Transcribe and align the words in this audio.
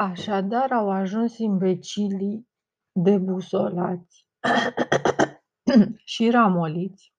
Așadar 0.00 0.72
au 0.72 0.90
ajuns 0.90 1.38
imbecilii 1.38 2.48
debusolați 2.92 4.26
și 6.14 6.30
ramoliți 6.30 7.12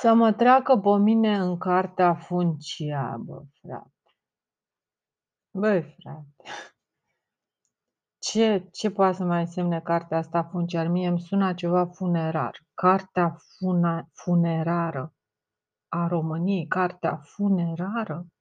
să 0.00 0.14
mă 0.14 0.32
treacă 0.32 0.76
pe 0.76 0.98
mine 0.98 1.36
în 1.36 1.58
cartea 1.58 2.14
funcia, 2.14 3.16
bă, 3.20 3.42
frate. 3.60 3.92
Băi, 5.50 5.96
frate, 5.98 6.34
ce, 8.26 8.68
ce 8.72 8.90
poate 8.90 9.16
să 9.16 9.24
mai 9.24 9.40
însemne 9.40 9.80
cartea 9.80 10.18
asta 10.18 10.42
funciar? 10.42 10.86
Mie 10.86 11.08
îmi 11.08 11.20
sună 11.20 11.54
ceva 11.54 11.86
funerar. 11.86 12.64
Cartea 12.74 13.36
funa, 13.58 14.08
funerară 14.12 15.14
a 15.88 16.06
României, 16.06 16.66
cartea 16.66 17.16
funerară, 17.16 18.14
um, 18.14 18.31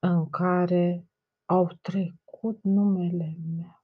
în 0.00 0.30
care 0.30 1.06
au 1.44 1.70
trecut 1.80 2.58
numele 2.62 3.36
meu. 3.56 3.82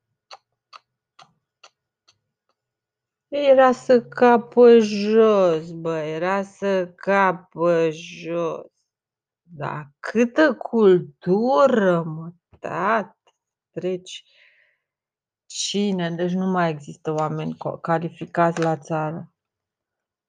Era 3.29 3.73
să 3.73 4.03
capă 4.03 4.79
jos, 4.79 5.71
bă, 5.73 5.97
era 5.97 6.43
să 6.43 6.89
capă 6.89 7.89
jos. 7.91 8.67
Da, 9.43 9.91
câtă 10.01 10.55
cultură, 10.55 12.03
mă, 12.03 12.33
tată, 12.59 13.35
treci. 13.71 14.25
Cine? 15.47 16.11
Deci 16.11 16.33
nu 16.33 16.47
mai 16.47 16.71
există 16.71 17.13
oameni 17.13 17.57
calificați 17.81 18.61
la 18.61 18.77
țară. 18.77 19.33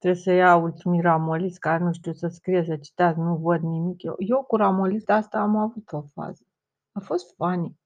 Trebuie 0.01 0.21
să 0.21 0.31
iau 0.31 0.63
ultimii 0.63 1.01
ramoliți 1.01 1.59
care 1.59 1.83
nu 1.83 1.93
știu 1.93 2.13
să 2.13 2.27
scrie, 2.27 2.63
să 2.63 2.77
citească, 2.77 3.19
nu 3.19 3.37
văd 3.37 3.61
nimic. 3.61 4.03
Eu, 4.03 4.15
eu 4.17 4.43
cu 4.43 4.55
ramolista 4.55 5.15
asta 5.15 5.39
am 5.39 5.55
avut 5.55 5.91
o 5.91 6.01
fază. 6.01 6.43
A 6.91 6.99
fost 6.99 7.35
funny. 7.35 7.79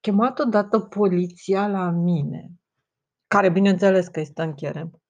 Chemat 0.00 0.38
odată 0.38 0.80
poliția 0.80 1.68
la 1.68 1.90
mine, 1.90 2.50
care 3.26 3.50
bineînțeles 3.50 4.08
că 4.08 4.20
este 4.20 4.42
în 4.42 4.54
cherem. 4.54 5.02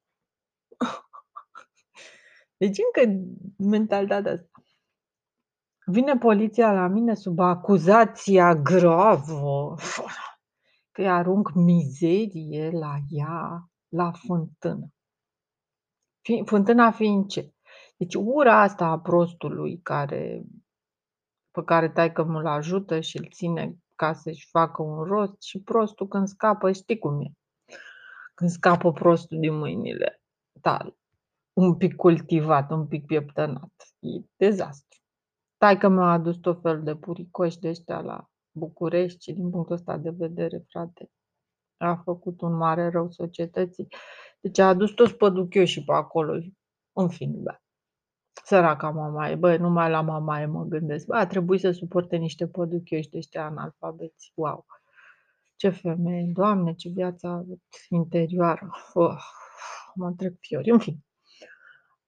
Deci 2.61 2.79
încă 2.79 3.23
mentalitatea 3.57 4.33
asta. 4.33 4.63
Vine 5.85 6.17
poliția 6.17 6.73
la 6.73 6.87
mine 6.87 7.15
sub 7.15 7.39
acuzația 7.39 8.55
gravă 8.55 9.75
că 10.93 11.01
îi 11.01 11.09
arunc 11.11 11.53
mizerie 11.55 12.71
la 12.71 12.97
ea, 13.09 13.71
la 13.89 14.13
fântână. 14.13 14.93
Fântâna 16.45 16.91
fiind 16.91 17.29
ce? 17.29 17.53
Deci 17.97 18.15
ura 18.15 18.61
asta 18.61 18.87
a 18.87 18.99
prostului 18.99 19.81
care, 19.83 20.43
pe 21.51 21.63
care 21.65 21.89
taică 21.89 22.25
mă 22.25 22.49
ajută 22.49 23.01
și 23.01 23.19
îl 23.19 23.29
ține 23.31 23.77
ca 23.95 24.13
să-și 24.13 24.49
facă 24.51 24.83
un 24.83 25.03
rost 25.03 25.43
și 25.43 25.63
prostul 25.63 26.09
când 26.09 26.29
scapă, 26.29 26.73
știi 26.73 26.99
cum 26.99 27.21
e. 27.21 27.33
Când 28.35 28.51
scapă 28.51 28.93
prostul 28.93 29.39
din 29.39 29.55
mâinile 29.55 30.23
tale, 30.61 30.97
un 31.53 31.77
pic 31.77 31.97
cultivat, 31.97 32.71
un 32.71 32.87
pic 32.87 33.07
pieptănat, 33.07 33.73
e 33.99 34.09
dezastru. 34.37 34.99
Taică 35.57 35.89
mi-a 35.89 36.13
adus 36.13 36.37
tot 36.37 36.61
fel 36.61 36.83
de 36.83 36.97
puricoși 36.97 37.59
de 37.59 37.69
ăștia 37.69 38.01
la 38.01 38.31
București 38.53 39.23
și 39.23 39.33
din 39.33 39.51
punctul 39.51 39.75
ăsta 39.75 39.97
de 39.97 40.11
vedere, 40.11 40.65
frate, 40.69 41.11
a 41.77 41.95
făcut 41.95 42.41
un 42.41 42.57
mare 42.57 42.89
rău 42.89 43.11
societății. 43.11 43.87
Deci 44.41 44.59
a 44.59 44.69
adus 44.69 44.91
toți 44.91 45.15
păduchioșii 45.15 45.85
pe 45.85 45.93
acolo. 45.93 46.39
În 46.93 47.09
fine, 47.09 47.37
da. 47.37 47.61
Săraca 48.45 48.91
mamaie, 48.91 49.35
băi, 49.35 49.59
numai 49.59 49.91
la 49.91 50.01
mamaie 50.01 50.47
mă 50.47 50.65
gândesc. 50.65 51.07
Bă, 51.07 51.17
a 51.17 51.27
trebuit 51.27 51.61
să 51.61 51.71
suporte 51.71 52.17
niște 52.17 52.47
păduchioși 52.49 53.09
de 53.09 53.17
ăștia 53.17 53.45
analfabeți. 53.45 54.33
Wow! 54.35 54.67
Ce 55.57 55.69
femeie, 55.69 56.31
doamne, 56.33 56.75
ce 56.75 56.89
viață 56.89 57.27
a 57.27 57.31
avut 57.31 57.63
interioară. 57.89 58.71
Oh, 58.93 59.23
mă 59.95 60.13
trec 60.17 60.35
fiori. 60.41 60.71
În 60.71 60.79
fine. 60.79 61.05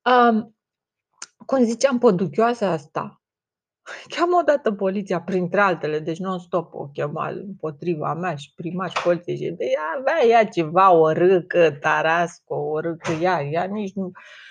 Um, 0.05 0.57
cum 1.47 1.65
ziceam, 1.65 1.99
păduchioasa 1.99 2.71
asta, 2.71 3.22
Cheamă 4.09 4.37
odată 4.41 4.73
poliția, 4.73 5.21
printre 5.21 5.61
altele, 5.61 5.99
deci 5.99 6.19
non-stop 6.19 6.75
o 6.75 6.87
chema 6.87 7.29
împotriva 7.29 8.15
mea 8.15 8.35
și 8.35 8.53
primaș 8.55 8.93
și 8.93 9.03
poliție 9.03 9.35
și 9.35 9.51
de 9.51 9.65
ea 9.65 9.83
avea 9.99 10.27
ea 10.29 10.45
ceva, 10.45 10.93
o 10.93 11.13
râcă, 11.13 11.71
tarasco, 11.81 12.55
o 12.55 12.81
râcă 12.81 13.13
ea, 13.21 13.43
ea 13.43 13.65
nici 13.65 13.93
nu, 13.95 14.11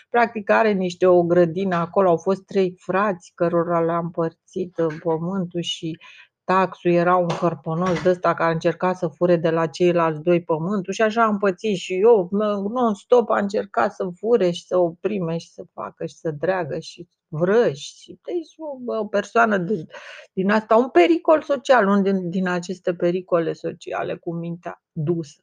practic 0.09 0.49
are 0.49 0.71
niște 0.71 1.07
o 1.07 1.23
grădină 1.23 1.75
acolo, 1.75 2.09
au 2.09 2.17
fost 2.17 2.45
trei 2.45 2.75
frați 2.77 3.31
cărora 3.35 3.81
le-a 3.81 3.97
împărțit 3.97 4.77
uh, 4.77 4.95
pământul 5.03 5.61
și 5.61 5.97
taxul 6.43 6.91
era 6.91 7.15
un 7.15 7.27
cărponos 7.39 8.01
de 8.01 8.09
ăsta 8.09 8.33
care 8.33 8.53
încerca 8.53 8.93
să 8.93 9.07
fure 9.07 9.35
de 9.35 9.49
la 9.49 9.67
ceilalți 9.67 10.21
doi 10.21 10.43
pământul 10.43 10.93
și 10.93 11.01
așa 11.01 11.23
am 11.23 11.37
pățit 11.37 11.77
și 11.77 11.93
eu, 11.93 12.29
non-stop 12.73 13.29
a 13.29 13.39
încercat 13.39 13.93
să 13.93 14.09
fure 14.15 14.51
și 14.51 14.65
să 14.65 14.77
oprime 14.77 15.37
și 15.37 15.51
să 15.51 15.63
facă 15.73 16.05
și 16.05 16.15
să 16.15 16.31
dreagă 16.31 16.79
și 16.79 17.07
vrăși. 17.27 18.01
Și 18.01 18.19
deci 18.23 18.53
o, 18.57 18.97
o 18.97 19.05
persoană 19.05 19.57
din, 19.57 19.87
din 20.33 20.51
asta, 20.51 20.75
un 20.75 20.89
pericol 20.89 21.41
social, 21.41 21.87
unul 21.87 22.01
din, 22.01 22.29
din 22.29 22.47
aceste 22.47 22.93
pericole 22.93 23.53
sociale 23.53 24.15
cu 24.15 24.33
mintea 24.33 24.81
dusă. 24.91 25.41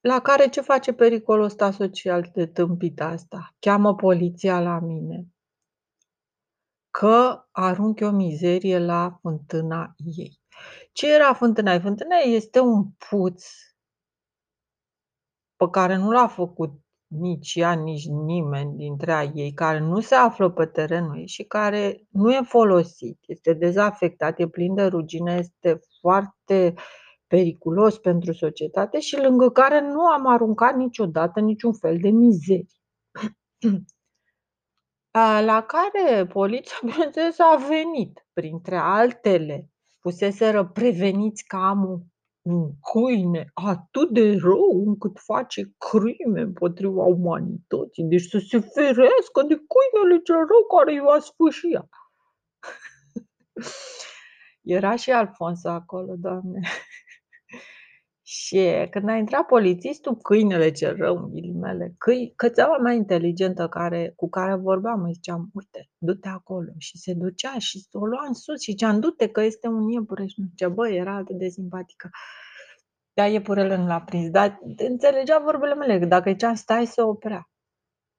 La 0.00 0.20
care 0.20 0.48
ce 0.48 0.60
face 0.60 0.92
pericolul 0.92 1.44
ăsta 1.44 1.70
social 1.70 2.30
de 2.34 2.46
tâmpit 2.46 3.00
asta? 3.00 3.54
Cheamă 3.58 3.94
poliția 3.94 4.60
la 4.60 4.78
mine 4.78 5.26
că 6.98 7.44
arunc 7.50 7.98
o 8.02 8.10
mizerie 8.10 8.78
la 8.78 9.18
fântâna 9.20 9.94
ei. 10.16 10.40
Ce 10.92 11.14
era 11.14 11.34
fântâna 11.34 11.72
ei? 11.72 11.80
Fântâna 11.80 12.16
ei 12.24 12.34
este 12.34 12.60
un 12.60 12.84
puț 13.08 13.44
pe 15.56 15.68
care 15.70 15.96
nu 15.96 16.10
l-a 16.10 16.26
făcut 16.26 16.72
nici 17.06 17.54
ea, 17.54 17.72
nici 17.72 18.06
nimeni 18.06 18.76
dintre 18.76 19.30
ei, 19.34 19.52
care 19.52 19.78
nu 19.78 20.00
se 20.00 20.14
află 20.14 20.50
pe 20.50 20.66
terenul 20.66 21.18
ei 21.18 21.26
și 21.26 21.42
care 21.42 22.06
nu 22.08 22.32
e 22.32 22.40
folosit, 22.42 23.18
este 23.26 23.52
dezafectat, 23.52 24.38
e 24.38 24.48
plin 24.48 24.74
de 24.74 24.84
rugine, 24.84 25.36
este 25.38 25.80
foarte 26.00 26.74
periculos 27.26 27.98
pentru 27.98 28.32
societate 28.32 29.00
și 29.00 29.16
lângă 29.16 29.50
care 29.50 29.80
nu 29.80 30.00
am 30.00 30.26
aruncat 30.26 30.74
niciodată 30.74 31.40
niciun 31.40 31.72
fel 31.72 31.98
de 32.00 32.08
mizerie. 32.08 32.66
La 35.12 35.64
care 35.66 36.26
poliția, 36.26 36.76
bineînțeles, 36.90 37.38
a 37.38 37.56
venit, 37.68 38.26
printre 38.32 38.76
altele. 38.76 39.70
Fuseseră 40.00 40.64
preveniți 40.64 41.44
că 41.44 41.56
am 41.56 42.06
un 42.42 42.70
câine 42.92 43.50
atât 43.54 44.10
de 44.10 44.36
rău 44.40 44.82
încât 44.86 45.18
face 45.18 45.74
crime 45.78 46.40
împotriva 46.40 47.02
umanității. 47.02 48.04
Deci 48.04 48.22
să 48.22 48.38
se 48.38 48.58
ferească 48.60 49.42
de 49.48 49.54
câinele 49.54 50.22
cel 50.22 50.36
rău 50.36 50.66
care 50.76 50.92
i-a 50.92 51.20
sfârșit. 51.20 51.78
Era 54.62 54.96
și 54.96 55.10
Alfonso 55.10 55.68
acolo, 55.68 56.14
doamne. 56.16 56.60
Și 58.34 58.86
când 58.90 59.08
a 59.08 59.14
intrat 59.16 59.46
polițistul, 59.46 60.16
câinele 60.16 60.70
cel 60.70 60.96
rău, 60.96 61.16
în 61.16 61.30
ghilimele, 61.30 61.94
câi, 61.98 62.32
cățeaua 62.36 62.76
mai 62.76 62.96
inteligentă 62.96 63.68
care, 63.68 64.12
cu 64.16 64.28
care 64.28 64.54
vorbeam, 64.54 65.02
îi 65.02 65.12
ziceam, 65.12 65.50
uite, 65.52 65.90
du-te 65.98 66.28
acolo. 66.28 66.72
Și 66.78 66.98
se 66.98 67.14
ducea 67.14 67.58
și 67.58 67.86
o 67.92 68.06
lua 68.06 68.24
în 68.26 68.34
sus 68.34 68.60
și 68.60 68.70
ziceam, 68.70 69.00
du-te 69.00 69.28
că 69.28 69.42
este 69.42 69.68
un 69.68 69.90
iepure. 69.90 70.26
Și 70.26 70.40
nu 70.40 70.46
ce, 70.54 70.68
bă, 70.68 70.88
era 70.88 71.14
atât 71.14 71.38
de 71.38 71.48
simpatică. 71.48 72.10
Dar 73.12 73.30
iepurele 73.30 73.76
nu 73.76 73.86
l-a 73.86 74.00
prins, 74.00 74.30
dar 74.30 74.60
înțelegea 74.76 75.38
vorbele 75.38 75.74
mele, 75.74 76.06
dacă 76.06 76.30
ziceam, 76.30 76.54
stai, 76.54 76.86
să 76.86 77.02
oprea. 77.04 77.50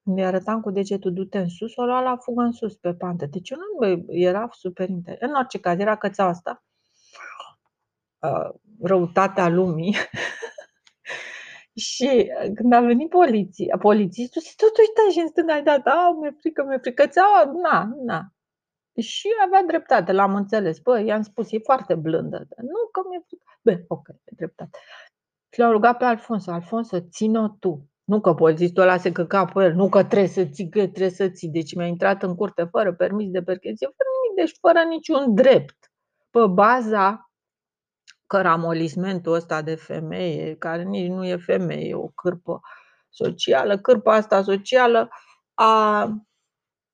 Când 0.04 0.18
îi 0.18 0.26
arătam 0.26 0.62
cu 0.62 0.72
degetul, 0.72 1.14
du-te 1.14 1.38
în 1.38 1.50
sus, 1.50 1.76
o 1.76 1.84
lua 1.84 2.02
la 2.02 2.18
fugă 2.18 2.42
în 2.42 2.52
sus, 2.52 2.76
pe 2.76 2.94
pantă. 2.94 3.26
Deci 3.26 3.50
eu 3.50 3.58
nu, 3.58 3.78
bă, 3.80 4.14
era 4.14 4.48
super 4.52 4.90
interesant. 4.90 5.32
În 5.32 5.38
orice 5.38 5.60
caz, 5.60 5.80
era 5.80 5.96
cățeaua 5.98 6.30
asta 6.30 6.64
Uh, 6.64 6.73
răutatea 8.82 9.50
lumii. 9.50 9.96
și 11.90 12.32
uh, 12.44 12.52
când 12.56 12.74
a 12.74 12.82
venit 12.82 13.10
poliția, 13.10 13.78
polițistul 13.78 14.42
se 14.42 14.54
tot 14.58 14.78
uita 14.78 15.12
și 15.12 15.20
în 15.20 15.28
stânga 15.28 15.58
i 15.58 15.64
dat, 15.64 15.86
a, 15.88 16.18
mi-e 16.20 16.36
frică, 16.40 16.64
mi-e 16.68 16.78
frică, 16.78 17.08
țeaua, 17.08 17.52
na, 17.62 17.90
na. 18.06 18.22
Și 19.02 19.28
avea 19.46 19.64
dreptate, 19.64 20.12
l-am 20.12 20.36
înțeles. 20.36 20.80
Bă, 20.80 21.00
i-am 21.00 21.22
spus, 21.22 21.52
e 21.52 21.60
foarte 21.60 21.96
blândă. 21.96 22.48
Nu 22.58 22.90
că 22.92 23.02
mi-e 23.10 23.24
frică. 23.28 23.44
Bă, 23.62 23.84
ok, 23.88 24.08
e 24.08 24.36
dreptate. 24.36 24.78
Și 25.50 25.60
l-am 25.60 25.72
rugat 25.72 25.98
pe 25.98 26.04
Alfonso, 26.04 26.52
Alfonso, 26.52 27.00
ține-o 27.00 27.48
tu. 27.48 27.90
Nu 28.04 28.22
că 28.22 28.34
polițistul 28.34 28.84
ăla 28.84 28.98
se 28.98 29.12
căca 29.12 29.46
pe 29.46 29.64
el, 29.64 29.74
nu 29.74 29.90
că 29.90 30.04
trebuie 30.04 30.30
să 30.30 30.46
ții, 30.46 30.70
că 30.70 30.80
trebuie 30.80 31.10
să 31.10 31.30
ții. 31.30 31.50
Deci 31.50 31.76
mi-a 31.76 31.86
intrat 31.86 32.24
în 32.24 32.36
curte 32.36 32.64
fără 32.64 32.94
permis 32.94 33.30
de 33.30 33.44
percheție, 33.44 33.88
fără 33.88 34.10
nimic, 34.22 34.46
deci 34.46 34.58
fără 34.60 34.80
niciun 34.90 35.36
drept. 35.36 35.92
Pe 36.30 36.48
baza 36.48 37.33
căramolismentul 38.34 39.34
ăsta 39.34 39.62
de 39.62 39.76
femeie, 39.76 40.56
care 40.56 40.84
nici 40.84 41.10
nu 41.10 41.26
e 41.26 41.38
femeie, 41.38 41.88
e 41.88 41.96
o 41.96 42.08
cârpă 42.08 42.62
socială, 43.10 43.78
cârpa 43.78 44.14
asta 44.14 44.42
socială 44.42 45.10
a 45.54 46.08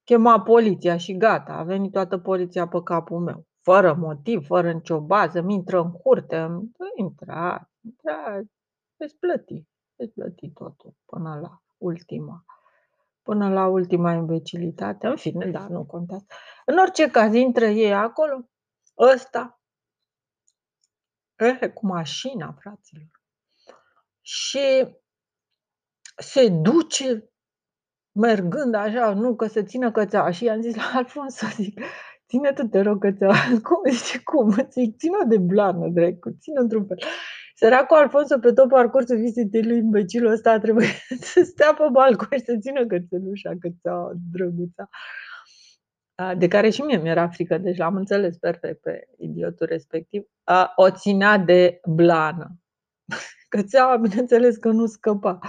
chema 0.03 0.41
poliția 0.41 0.97
și 0.97 1.17
gata, 1.17 1.53
a 1.53 1.63
venit 1.63 1.91
toată 1.91 2.17
poliția 2.17 2.67
pe 2.67 2.81
capul 2.83 3.19
meu. 3.19 3.45
Fără 3.61 3.93
motiv, 3.93 4.45
fără 4.45 4.71
nicio 4.71 5.01
bază, 5.01 5.41
mi 5.41 5.53
intră 5.53 5.81
în 5.81 5.91
curte, 5.91 6.49
intra, 6.95 7.69
intra, 7.81 8.41
veți 8.97 9.15
plăti, 9.19 9.67
veți 9.95 10.13
plăti 10.13 10.49
totul 10.49 10.93
până 11.05 11.39
la 11.41 11.61
ultima 11.77 12.43
până 13.21 13.49
la 13.49 13.67
ultima 13.67 14.13
imbecilitate. 14.13 15.07
În 15.07 15.15
fine, 15.15 15.45
da, 15.45 15.67
nu 15.67 15.85
contează. 15.85 16.25
În 16.65 16.77
orice 16.77 17.09
caz, 17.09 17.33
intră 17.33 17.65
ei 17.65 17.93
acolo, 17.93 18.49
ăsta, 18.97 19.58
eh, 21.39 21.71
cu 21.73 21.85
mașina, 21.85 22.57
fraților. 22.59 23.07
Și 24.21 24.87
se 26.15 26.49
duce 26.49 27.29
mergând 28.11 28.73
așa, 28.73 29.13
nu, 29.13 29.35
că 29.35 29.45
se 29.47 29.63
țină 29.63 29.91
cățeaua. 29.91 30.31
Și 30.31 30.43
i-am 30.43 30.61
zis 30.61 30.75
la 30.75 30.91
Alfons 30.93 31.33
să 31.33 31.47
zic, 31.55 31.79
ține 32.27 32.51
tu, 32.51 32.63
te 32.67 32.81
rog, 32.81 33.01
cățeaua. 33.01 33.35
Cum? 33.67 33.91
Zice, 33.91 34.21
cum? 34.23 34.51
Zic, 34.51 34.97
ține 34.97 35.17
de 35.27 35.37
blană, 35.37 35.87
dracu, 35.87 36.37
ține 36.39 36.59
într-un 36.59 36.85
fel. 36.85 36.97
Săracul 37.55 37.97
Alfonso 37.97 38.39
pe 38.39 38.53
tot 38.53 38.69
parcursul 38.69 39.17
vizitei 39.17 39.63
lui 39.63 39.77
imbecilul 39.77 40.31
ăsta 40.31 40.51
a 40.51 40.59
trebuit 40.59 40.87
să 41.31 41.41
stea 41.43 41.73
pe 41.73 41.83
balcon 41.91 42.37
și 42.37 42.43
să 42.43 42.57
țină 42.61 42.85
cățelușa, 42.85 43.51
cățeaua, 43.59 44.11
drăguța. 44.31 44.89
De 46.37 46.47
care 46.47 46.69
și 46.69 46.81
mie 46.81 46.97
mi-era 46.97 47.27
frică, 47.27 47.57
deci 47.57 47.77
l-am 47.77 47.95
înțeles 47.95 48.37
perfect 48.37 48.81
pe 48.81 49.07
idiotul 49.17 49.65
respectiv. 49.65 50.23
O 50.75 50.89
ținea 50.89 51.37
de 51.37 51.79
blană. 51.85 52.51
Cățeaua, 53.49 53.97
bineînțeles 53.97 54.57
că 54.57 54.69
nu 54.69 54.85
scăpa. 54.85 55.39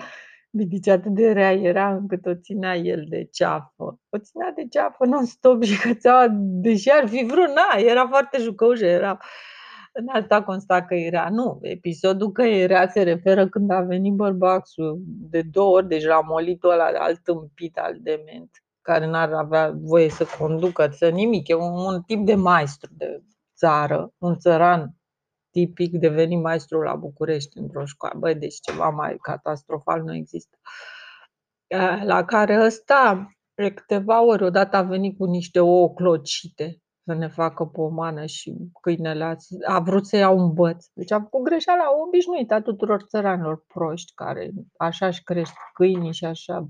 Deci 0.50 0.88
atât 0.88 1.14
de 1.14 1.32
rea 1.32 1.52
era 1.52 1.94
încât 1.94 2.26
o 2.26 2.34
ținea 2.34 2.76
el 2.76 3.04
de 3.08 3.28
ceafă. 3.32 4.00
O 4.08 4.18
ținea 4.18 4.52
de 4.56 4.66
ceafă 4.70 5.06
non-stop 5.06 5.62
și 5.62 5.80
cățeaua, 5.80 6.26
deși 6.32 6.90
ar 6.90 7.08
fi 7.08 7.24
vrut, 7.24 7.48
na, 7.48 7.78
era 7.78 8.06
foarte 8.06 8.38
jucăușă, 8.38 8.84
era 8.86 9.18
în 9.92 10.06
asta 10.08 10.42
consta 10.42 10.84
că 10.84 10.94
era. 10.94 11.28
Nu, 11.30 11.58
episodul 11.62 12.32
că 12.32 12.42
era 12.42 12.88
se 12.88 13.02
referă 13.02 13.48
când 13.48 13.70
a 13.70 13.80
venit 13.80 14.12
bărbaxul 14.12 14.98
de 15.06 15.42
două 15.42 15.76
ori, 15.76 15.88
deci 15.88 16.04
la 16.04 16.20
molitul 16.20 16.70
ăla 16.70 16.84
alt 16.84 17.22
tâmpit, 17.22 17.78
al 17.78 17.96
dement, 18.00 18.50
care 18.82 19.06
n-ar 19.06 19.32
avea 19.32 19.72
voie 19.76 20.08
să 20.08 20.26
conducă, 20.38 20.88
să 20.92 21.08
nimic. 21.08 21.48
E 21.48 21.54
un, 21.54 21.72
un 21.72 22.02
tip 22.02 22.26
de 22.26 22.34
maestru 22.34 22.90
de 22.96 23.22
țară, 23.56 24.12
un 24.18 24.38
țăran 24.38 24.94
tipic 25.50 25.98
deveni 25.98 26.36
maestru 26.36 26.80
la 26.80 26.94
București 26.94 27.58
într-o 27.58 27.84
școală. 27.84 28.18
Băi, 28.18 28.34
deci 28.34 28.60
ceva 28.60 28.88
mai 28.88 29.16
catastrofal 29.16 30.02
nu 30.02 30.14
există. 30.14 30.58
La 32.04 32.24
care 32.24 32.64
ăsta, 32.64 33.30
de 33.54 33.74
câteva 33.74 34.22
ori, 34.22 34.44
odată 34.44 34.76
a 34.76 34.82
venit 34.82 35.18
cu 35.18 35.24
niște 35.24 35.60
ouă 35.60 35.94
clocite 35.94 36.82
să 37.04 37.14
ne 37.14 37.28
facă 37.28 37.64
pomană 37.64 38.26
și 38.26 38.56
câinele 38.80 39.24
a, 39.24 39.34
a 39.66 39.80
vrut 39.80 40.06
să 40.06 40.16
ia 40.16 40.28
un 40.28 40.52
băț. 40.52 40.86
Deci 40.92 41.12
a 41.12 41.20
făcut 41.20 41.44
greșeala 41.44 41.84
obișnuită 42.06 42.54
a 42.54 42.60
tuturor 42.60 43.02
țăranilor 43.02 43.64
proști 43.66 44.12
care 44.14 44.50
așa 44.76 45.06
își 45.06 45.22
crește 45.22 45.58
câinii 45.74 46.12
și 46.12 46.24
așa 46.24 46.68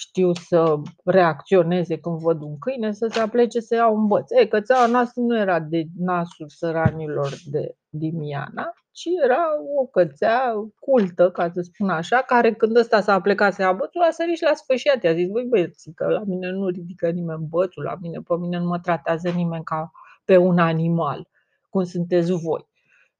știu 0.00 0.32
să 0.34 0.74
reacționeze 1.04 1.98
când 1.98 2.18
văd 2.18 2.42
un 2.42 2.58
câine, 2.58 2.92
să 2.92 3.06
se 3.10 3.20
aplece 3.20 3.60
să 3.60 3.74
ia 3.74 3.88
un 3.88 4.06
băț. 4.06 4.30
Ei, 4.30 4.48
cățeaua 4.48 4.86
noastră 4.86 5.22
nu 5.22 5.38
era 5.38 5.60
de 5.60 5.84
nasul 5.98 6.46
țăranilor 6.48 7.32
de 7.44 7.76
Dimiana, 7.88 8.72
ci 8.90 9.08
era 9.24 9.42
o 9.76 9.86
cățea 9.86 10.54
cultă, 10.78 11.30
ca 11.30 11.50
să 11.54 11.60
spun 11.60 11.88
așa, 11.90 12.16
care 12.16 12.54
când 12.54 12.76
ăsta 12.76 13.00
s-a 13.00 13.20
plecat 13.20 13.52
să 13.54 13.62
ia 13.62 13.72
bățul, 13.72 14.02
a 14.02 14.10
sărit 14.10 14.36
și 14.36 14.42
la 14.42 14.54
sfârșit. 14.54 15.02
I-a 15.02 15.14
zis, 15.14 15.28
băi 15.28 15.44
băieți, 15.44 15.90
că 15.94 16.06
la 16.06 16.22
mine 16.26 16.50
nu 16.50 16.68
ridică 16.68 17.10
nimeni 17.10 17.46
bățul, 17.48 17.82
la 17.82 17.94
mine, 18.00 18.18
pe 18.18 18.34
mine 18.38 18.58
nu 18.58 18.66
mă 18.66 18.78
tratează 18.78 19.28
nimeni 19.28 19.64
ca 19.64 19.90
pe 20.24 20.36
un 20.36 20.58
animal, 20.58 21.28
cum 21.70 21.84
sunteți 21.84 22.32
voi. 22.32 22.68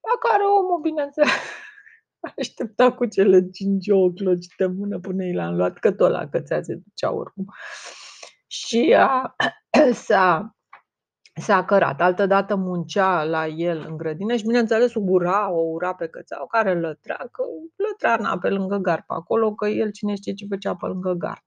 La 0.07 0.29
care 0.29 0.43
omul, 0.43 0.79
bineînțeles, 0.81 1.29
aștepta 2.39 2.91
cu 2.91 3.05
cele 3.05 3.49
cinci 3.49 3.89
ouă 3.89 4.11
clocite 4.11 4.63
în 4.63 4.75
mână 4.77 4.99
până 4.99 5.23
i 5.23 5.33
l-am 5.33 5.55
luat, 5.55 5.77
că 5.77 5.91
tot 5.91 6.11
la 6.11 6.27
cățea 6.27 6.61
se 6.61 6.75
ducea 6.75 7.13
oricum. 7.13 7.45
Și 8.47 8.95
a, 8.97 9.35
s-a 10.05 10.55
s-a 11.33 11.65
cărat. 11.65 12.01
Altădată 12.01 12.55
muncea 12.55 13.23
la 13.23 13.47
el 13.47 13.85
în 13.89 13.97
grădină 13.97 14.35
și, 14.35 14.45
bineînțeles, 14.45 14.91
ura, 14.95 15.51
o 15.51 15.59
ura 15.59 15.93
pe 15.93 16.07
cățeau 16.07 16.47
care 16.47 16.79
lătrea, 16.79 17.17
că 17.31 17.43
lătrea 17.75 18.15
na, 18.15 18.37
pe 18.37 18.49
lângă 18.49 18.77
gard 18.77 19.03
pe 19.07 19.13
acolo, 19.13 19.53
că 19.53 19.67
el 19.67 19.91
cine 19.91 20.15
știe 20.15 20.33
ce 20.33 20.45
făcea 20.49 20.75
pe 20.75 20.85
lângă 20.85 21.11
gard. 21.11 21.41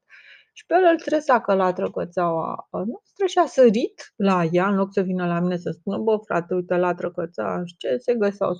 Și 0.53 0.67
pe 0.67 0.75
el 0.75 0.88
îl 0.93 0.99
tresa 0.99 1.41
că 1.41 1.55
la 1.55 1.73
trăcățeaua 1.73 2.69
noastră 2.70 3.27
și 3.27 3.38
a 3.38 3.47
sărit 3.47 4.12
la 4.17 4.44
ea, 4.50 4.69
în 4.69 4.75
loc 4.77 4.93
să 4.93 5.00
vină 5.00 5.27
la 5.27 5.41
mine 5.41 5.56
să 5.56 5.70
spună, 5.70 5.99
bă, 5.99 6.17
frate, 6.25 6.55
uite 6.55 6.77
la 6.77 6.94
trăcățea, 6.94 7.62
și 7.65 7.77
ce 7.77 7.97
se 7.97 8.15
găseau. 8.15 8.53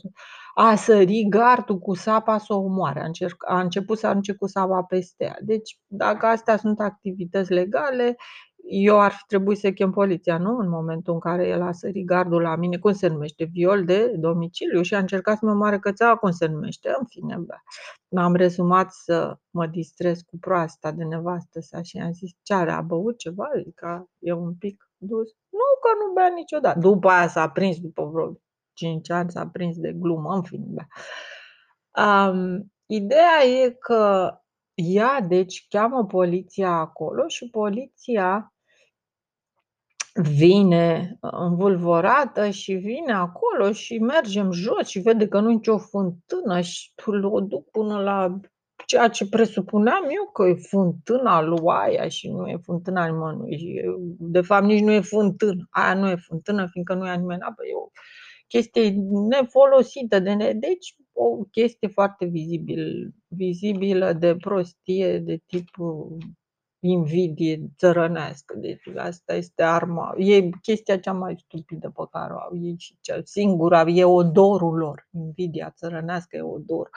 A 0.55 0.75
sărit 0.75 1.29
gardul 1.29 1.79
cu 1.79 1.95
sapa 1.95 2.39
să 2.39 2.53
o 2.55 2.57
omoare, 2.57 3.01
a, 3.01 3.05
încerc, 3.05 3.45
a 3.49 3.61
început 3.61 3.99
să 3.99 4.07
arunce 4.07 4.33
cu 4.33 4.47
sapa 4.47 4.83
peste 4.83 5.25
ea. 5.25 5.37
Deci, 5.41 5.79
dacă 5.87 6.27
astea 6.27 6.57
sunt 6.57 6.81
activități 6.81 7.53
legale, 7.53 8.17
eu 8.67 9.01
ar 9.01 9.11
fi 9.11 9.23
trebuit 9.27 9.59
să 9.59 9.73
chem 9.73 9.91
poliția, 9.91 10.39
nu? 10.39 10.59
În 10.59 10.69
momentul 10.69 11.13
în 11.13 11.21
care 11.21 11.49
el 11.49 11.63
a 11.63 11.73
sărit 11.73 12.07
gardul 12.07 12.41
la 12.41 12.57
mine, 12.57 12.79
cum 12.79 12.93
se 12.93 13.09
numește? 13.09 13.45
Viol 13.45 13.85
de 13.85 14.15
domiciliu 14.17 14.83
și 14.83 14.95
a 14.95 14.99
încercat 14.99 15.39
să 15.39 15.47
mă 15.47 15.53
moare 15.53 15.79
cățeaua, 15.79 16.17
cum 16.17 16.31
se 16.31 16.47
numește? 16.47 16.89
În 16.99 17.07
fine, 17.07 17.37
bă. 17.37 17.55
M-am 18.09 18.35
rezumat 18.35 18.93
să 18.93 19.39
mă 19.51 19.67
distrez 19.67 20.21
cu 20.21 20.37
proasta 20.41 20.93
de 20.93 21.05
nevastă 21.05 21.61
sa 21.61 21.83
și 21.83 21.99
am 21.99 22.13
zis, 22.13 22.31
ce 22.43 22.55
are, 22.55 22.71
a 22.71 22.81
băut 22.81 23.19
ceva? 23.19 23.51
Adică 23.55 24.11
e 24.19 24.33
un 24.33 24.55
pic 24.55 24.89
dus? 24.97 25.29
Nu, 25.51 25.69
că 25.83 25.89
nu 26.07 26.13
bea 26.13 26.29
niciodată. 26.35 26.79
După 26.79 27.09
aia 27.09 27.29
s-a 27.29 27.49
prins, 27.49 27.79
după 27.79 28.05
vreo 28.13 28.33
5 28.75 29.11
ani 29.11 29.31
s-a 29.31 29.49
prins 29.53 29.77
de 29.77 29.93
glumă, 29.93 30.35
în 30.35 30.43
fine, 30.43 30.65
bă. 30.69 30.83
Um, 32.03 32.73
ideea 32.87 33.45
e 33.63 33.71
că 33.71 34.33
ea, 34.75 35.21
deci, 35.21 35.67
cheamă 35.69 36.05
poliția 36.05 36.71
acolo 36.71 37.29
și 37.29 37.51
poliția 37.51 38.55
vine 40.15 41.17
învulvorată 41.21 42.51
și 42.51 42.73
vine 42.73 43.13
acolo 43.13 43.73
și 43.73 43.99
mergem 43.99 44.51
jos 44.51 44.87
și 44.87 44.99
vede 44.99 45.29
că 45.29 45.41
nu 45.41 45.51
e 45.51 45.53
nicio 45.53 45.79
fântână 45.79 46.61
și 46.61 46.93
o 47.23 47.41
duc 47.41 47.71
până 47.71 47.99
la 48.03 48.41
ceea 48.87 49.09
ce 49.09 49.29
presupuneam 49.29 50.05
eu 50.05 50.31
că 50.33 50.43
e 50.43 50.55
fântâna 50.55 51.43
lui 51.43 51.63
aia 51.67 52.09
și 52.09 52.29
nu 52.29 52.47
e 52.47 52.57
fântâna 52.65 53.07
nimănui. 53.07 53.81
De 54.19 54.41
fapt, 54.41 54.65
nici 54.65 54.83
nu 54.83 54.93
e 54.93 55.01
fântână. 55.01 55.67
Aia 55.71 55.95
nu 55.95 56.09
e 56.09 56.17
fântână, 56.17 56.67
fiindcă 56.67 56.95
nu 56.95 57.07
e 57.07 57.17
nimeni 57.17 57.43
apă. 57.43 57.63
E 57.67 57.75
o 57.75 57.89
chestie 58.55 58.91
nefolosită. 59.29 60.19
De 60.19 60.33
ne... 60.33 60.53
Deci, 60.53 60.97
o 61.13 61.45
chestie 61.45 61.89
foarte 61.89 62.25
vizibil, 62.25 63.15
vizibilă 63.27 64.13
de 64.13 64.37
prostie, 64.37 65.19
de 65.19 65.43
tip 65.47 65.69
invidie 66.81 67.71
țărănească. 67.77 68.57
Deci 68.57 68.87
asta 68.97 69.35
este 69.35 69.63
arma, 69.63 70.15
e 70.17 70.49
chestia 70.63 70.99
cea 70.99 71.13
mai 71.13 71.35
stupidă 71.39 71.91
pe 71.91 72.03
care 72.11 72.33
o 72.33 72.39
au 72.39 72.57
ei 72.57 72.75
și 72.79 72.99
cea 73.01 73.21
singura, 73.25 73.81
e 73.81 74.05
odorul 74.05 74.77
lor. 74.77 75.09
Invidia 75.11 75.71
țărănească 75.71 76.37
e 76.37 76.43
odor. 76.43 76.91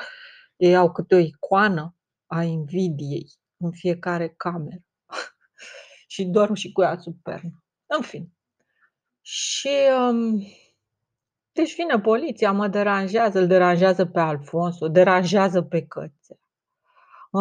Ei 0.56 0.76
au 0.76 0.92
câte 0.92 1.16
o 1.16 1.18
icoană 1.18 1.96
a 2.26 2.44
invidiei 2.44 3.30
în 3.58 3.72
fiecare 3.72 4.34
cameră. 4.38 4.82
și 6.14 6.26
dorm 6.26 6.54
și 6.54 6.72
cu 6.72 6.82
ea 6.82 6.98
sub 6.98 7.16
pernă. 7.22 7.64
În 7.86 8.02
fine. 8.02 8.32
Și 9.22 9.70
um, 10.10 10.44
deci 11.58 11.76
vine 11.76 12.00
poliția, 12.00 12.52
mă 12.52 12.68
deranjează, 12.68 13.40
îl 13.40 13.48
deranjează 13.48 14.06
pe 14.06 14.20
Alfonso, 14.20 14.88
deranjează 14.88 15.62
pe 15.62 15.82
cățe 15.82 16.40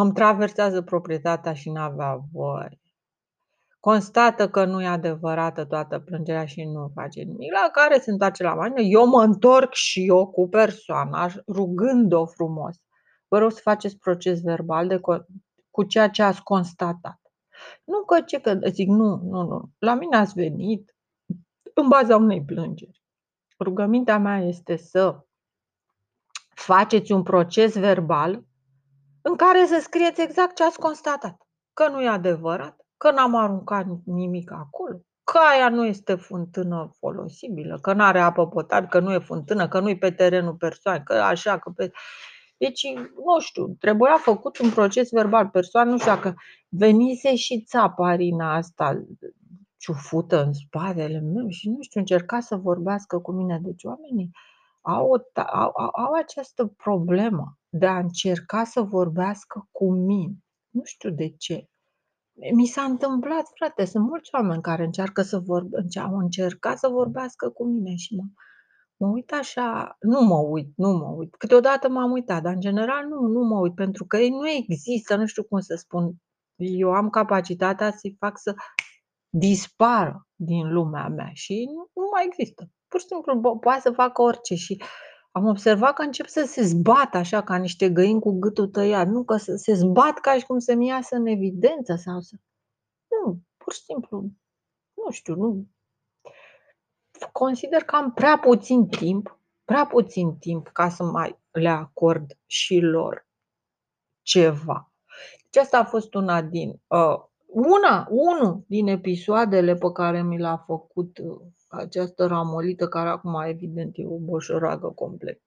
îmi 0.01 0.13
traversează 0.13 0.81
proprietatea 0.81 1.53
și 1.53 1.69
n-avea 1.69 2.19
voie. 2.31 2.79
Constată 3.79 4.49
că 4.49 4.65
nu 4.65 4.81
e 4.81 4.87
adevărată 4.87 5.65
toată 5.65 5.99
plângerea 5.99 6.45
și 6.45 6.63
nu 6.63 6.91
face 6.93 7.21
nimic, 7.21 7.51
la 7.51 7.69
care 7.71 7.99
se 7.99 8.11
întoarce 8.11 8.43
la 8.43 8.53
mine. 8.53 8.81
Eu 8.81 9.07
mă 9.07 9.23
întorc 9.23 9.73
și 9.73 10.07
eu 10.07 10.27
cu 10.27 10.47
persoana, 10.49 11.31
rugând-o 11.47 12.25
frumos. 12.25 12.75
Vă 13.27 13.37
rog 13.37 13.51
să 13.51 13.59
faceți 13.63 13.97
proces 13.97 14.41
verbal 14.41 14.87
de 14.87 14.99
cu 15.69 15.83
ceea 15.83 16.09
ce 16.09 16.23
ați 16.23 16.43
constatat. 16.43 17.19
Nu 17.83 18.03
că 18.03 18.21
ce 18.21 18.39
că 18.39 18.59
zic, 18.69 18.87
nu, 18.87 19.21
nu, 19.23 19.41
nu. 19.43 19.69
La 19.77 19.93
mine 19.93 20.15
ați 20.15 20.33
venit 20.33 20.95
în 21.73 21.87
baza 21.87 22.15
unei 22.15 22.43
plângeri. 22.43 23.01
Rugămintea 23.59 24.17
mea 24.17 24.39
este 24.39 24.75
să 24.75 25.25
faceți 26.53 27.11
un 27.11 27.23
proces 27.23 27.77
verbal 27.77 28.43
în 29.21 29.35
care 29.35 29.65
să 29.65 29.79
scrieți 29.81 30.21
exact 30.21 30.55
ce 30.55 30.63
ați 30.63 30.79
constatat. 30.79 31.47
Că 31.73 31.87
nu 31.87 32.01
e 32.01 32.07
adevărat, 32.07 32.85
că 32.97 33.11
n-am 33.11 33.35
aruncat 33.35 33.85
nimic 34.05 34.51
acolo, 34.51 35.01
că 35.23 35.39
aia 35.51 35.69
nu 35.69 35.85
este 35.85 36.15
fântână 36.15 36.91
folosibilă, 36.99 37.79
că 37.81 37.93
nu 37.93 38.03
are 38.03 38.19
apă 38.19 38.47
potabilă, 38.47 38.89
că 38.89 38.99
nu 38.99 39.13
e 39.13 39.19
fântână, 39.19 39.67
că 39.67 39.79
nu 39.79 39.89
e 39.89 39.97
pe 39.97 40.11
terenul 40.11 40.55
persoanei, 40.55 41.03
că 41.03 41.13
așa, 41.13 41.57
că 41.57 41.69
pe... 41.75 41.91
Deci, 42.57 42.83
nu 42.95 43.39
știu, 43.39 43.67
trebuia 43.79 44.17
făcut 44.19 44.57
un 44.57 44.69
proces 44.69 45.09
verbal 45.11 45.47
persoană, 45.47 45.91
nu 45.91 45.97
știu 45.97 46.11
dacă 46.11 46.35
venise 46.69 47.35
și 47.35 47.61
țaparina 47.61 48.55
asta 48.55 49.05
ciufută 49.87 50.43
în 50.43 50.53
spatele 50.53 51.19
meu 51.19 51.49
și 51.49 51.69
nu 51.69 51.81
știu, 51.81 51.99
încerca 51.99 52.39
să 52.39 52.55
vorbească 52.55 53.19
cu 53.19 53.31
mine. 53.31 53.59
Deci 53.63 53.83
oamenii 53.83 54.31
au, 54.81 55.09
o 55.09 55.17
ta 55.17 55.41
au 55.41 55.71
au 55.75 55.89
au 56.05 56.13
această 56.13 56.65
problemă 56.65 57.57
de 57.69 57.85
a 57.85 57.97
încerca 57.97 58.63
să 58.63 58.81
vorbească 58.81 59.67
cu 59.71 59.91
mine. 59.91 60.35
Nu 60.69 60.81
știu 60.83 61.09
de 61.09 61.29
ce. 61.37 61.67
Mi 62.53 62.65
s-a 62.65 62.81
întâmplat 62.81 63.45
frate, 63.53 63.85
sunt 63.85 64.07
mulți 64.07 64.29
oameni 64.33 64.61
care 64.61 64.83
încearcă 64.83 65.21
să 65.21 65.39
vorb 65.39 65.67
înce 65.71 65.99
au 65.99 66.17
încercat 66.17 66.77
să 66.77 66.87
vorbească 66.87 67.49
cu 67.49 67.65
mine 67.65 67.95
și 67.95 68.15
mă 68.15 68.23
mă 68.99 69.07
uit 69.07 69.31
așa 69.31 69.97
nu 69.99 70.21
mă 70.21 70.35
uit, 70.37 70.71
nu 70.75 70.91
mă 70.91 71.05
uit. 71.05 71.35
Câteodată 71.35 71.89
m-am 71.89 72.11
uitat, 72.11 72.41
dar 72.41 72.53
în 72.53 72.59
general 72.59 73.07
nu, 73.07 73.27
nu 73.27 73.43
mă 73.43 73.59
uit, 73.59 73.75
pentru 73.75 74.05
că 74.05 74.17
ei 74.17 74.29
nu 74.29 74.49
există, 74.49 75.15
nu 75.15 75.25
știu 75.25 75.43
cum 75.43 75.59
să 75.59 75.75
spun. 75.75 76.15
Eu 76.55 76.91
am 76.91 77.09
capacitatea 77.09 77.91
să-i 77.91 78.15
fac 78.19 78.37
să 78.39 78.55
dispară 79.29 80.27
din 80.35 80.73
lumea 80.73 81.07
mea 81.07 81.29
și 81.33 81.69
nu 81.73 81.89
nu 82.01 82.09
mai 82.11 82.25
există. 82.25 82.69
Pur 82.87 82.99
și 82.99 83.05
simplu 83.05 83.39
po 83.39 83.57
poate 83.57 83.79
să 83.79 83.91
facă 83.91 84.21
orice 84.21 84.55
și 84.55 84.81
am 85.31 85.45
observat 85.45 85.93
că 85.93 86.01
încep 86.01 86.27
să 86.27 86.43
se 86.45 86.61
zbată 86.61 87.17
așa 87.17 87.43
ca 87.43 87.55
niște 87.55 87.89
găini 87.89 88.19
cu 88.19 88.39
gâtul 88.39 88.67
tăiat, 88.67 89.07
nu, 89.07 89.23
că 89.23 89.37
să 89.37 89.55
se 89.55 89.73
zbat 89.73 90.19
ca 90.19 90.37
și 90.37 90.45
cum 90.45 90.59
să-mi 90.59 90.87
iasă 90.87 91.15
în 91.15 91.25
evidență 91.25 91.95
sau 91.95 92.19
să 92.19 92.35
nu, 93.07 93.39
pur 93.57 93.73
și 93.73 93.81
simplu, 93.81 94.21
nu 94.93 95.11
știu, 95.11 95.35
nu 95.35 95.67
consider 97.31 97.83
că 97.83 97.95
am 97.95 98.13
prea 98.13 98.39
puțin 98.39 98.87
timp, 98.87 99.39
prea 99.63 99.85
puțin 99.85 100.37
timp 100.37 100.67
ca 100.67 100.89
să 100.89 101.03
mai 101.03 101.39
le 101.51 101.69
acord 101.69 102.37
și 102.45 102.79
lor 102.79 103.27
ceva. 104.21 104.91
Deci 105.49 105.63
asta 105.63 105.77
a 105.79 105.85
fost 105.85 106.13
una 106.13 106.41
din, 106.41 106.81
uh, 106.87 107.23
una, 107.47 108.07
unul 108.09 108.63
din 108.67 108.87
episoadele 108.87 109.75
pe 109.75 109.91
care 109.91 110.23
mi 110.23 110.39
l-a 110.39 110.57
făcut 110.57 111.17
această 111.67 112.25
ramolită, 112.25 112.87
care 112.87 113.09
acum 113.09 113.41
evident 113.41 113.93
e 113.97 114.07
o 114.07 114.17
boșoragă 114.17 114.87
complet. 114.87 115.41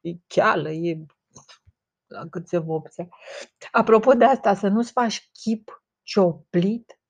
E 0.00 0.10
cheală, 0.26 0.70
e 0.70 1.06
la 2.06 2.26
cât 2.30 2.48
se 2.48 2.58
vopsea. 2.58 3.08
Apropo 3.70 4.12
de 4.12 4.24
asta, 4.24 4.54
să 4.54 4.68
nu-ți 4.68 4.92
faci 4.92 5.30
chip 5.32 5.84
cioplit, 6.02 7.00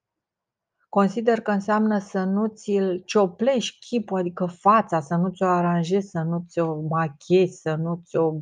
consider 0.89 1.41
că 1.41 1.51
înseamnă 1.51 1.99
să 1.99 2.25
nu 2.25 2.47
ți-l 2.47 3.03
cioplești 3.05 3.79
chipul, 3.79 4.19
adică 4.19 4.47
fața, 4.47 5.01
să 5.01 5.15
nu 5.15 5.29
ți-o 5.29 5.47
aranjezi, 5.47 6.11
să 6.11 6.21
nu 6.21 6.45
ți-o 6.49 6.81
machiezi, 6.81 7.61
să 7.61 7.75
nu 7.75 8.03
ți-o 8.05 8.41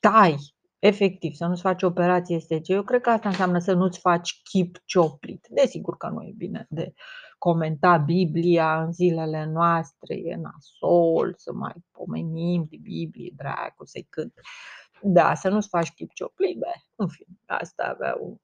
tai, 0.00 0.36
efectiv, 0.80 1.34
să 1.34 1.46
nu-ți 1.46 1.60
faci 1.60 1.82
operație 1.82 2.36
estetică. 2.36 2.72
Eu 2.72 2.82
cred 2.82 3.00
că 3.00 3.10
asta 3.10 3.28
înseamnă 3.28 3.58
să 3.58 3.72
nu-ți 3.72 3.98
faci 3.98 4.40
chip 4.42 4.76
cioplit. 4.84 5.46
Desigur 5.50 5.96
că 5.96 6.08
nu 6.08 6.22
e 6.22 6.32
bine 6.36 6.66
de 6.68 6.94
comenta 7.38 7.96
Biblia 7.96 8.82
în 8.82 8.92
zilele 8.92 9.44
noastre, 9.44 10.14
e 10.14 10.34
nasol 10.34 11.34
să 11.36 11.52
mai 11.52 11.74
pomenim 11.90 12.66
de 12.70 12.76
Biblie, 12.82 13.32
dracu 13.36 13.84
să-i 13.84 14.06
cânt. 14.10 14.40
Da, 15.02 15.34
să 15.34 15.48
nu-ți 15.48 15.68
faci 15.68 15.90
chip 15.90 16.12
cioplit, 16.12 16.58
beh, 16.58 16.80
în 16.94 17.08
fine, 17.08 17.36
asta 17.46 17.82
avea 17.84 18.16
un 18.20 18.36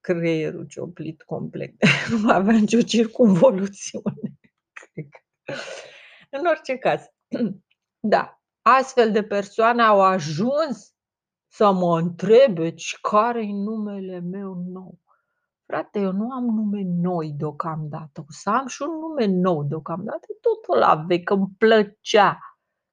creierul 0.00 0.66
cioplit 0.66 1.22
complet. 1.22 1.74
Nu 2.22 2.30
avea 2.30 2.58
nicio 2.58 2.82
circumvoluțiune, 2.82 4.38
cred 4.80 5.06
că. 5.10 5.54
În 6.30 6.46
orice 6.46 6.76
caz, 6.76 7.00
da, 8.14 8.40
astfel 8.62 9.12
de 9.12 9.22
persoane 9.22 9.82
au 9.82 10.00
ajuns 10.02 10.95
să 11.56 11.72
mă 11.72 11.98
întrebe 11.98 12.74
care-i 13.02 13.52
numele 13.52 14.20
meu 14.20 14.54
nou. 14.54 14.98
Frate, 15.66 15.98
eu 15.98 16.12
nu 16.12 16.30
am 16.30 16.44
nume 16.44 16.82
noi 16.84 17.34
deocamdată. 17.36 18.20
O 18.20 18.24
să 18.28 18.50
am 18.50 18.66
și 18.66 18.82
un 18.82 18.98
nume 18.98 19.26
nou 19.26 19.64
deocamdată, 19.64 20.26
tot 20.40 20.76
ăla 20.76 20.94
vechi, 20.94 21.24
că 21.24 21.34
îmi 21.34 21.48
plăcea, 21.58 22.38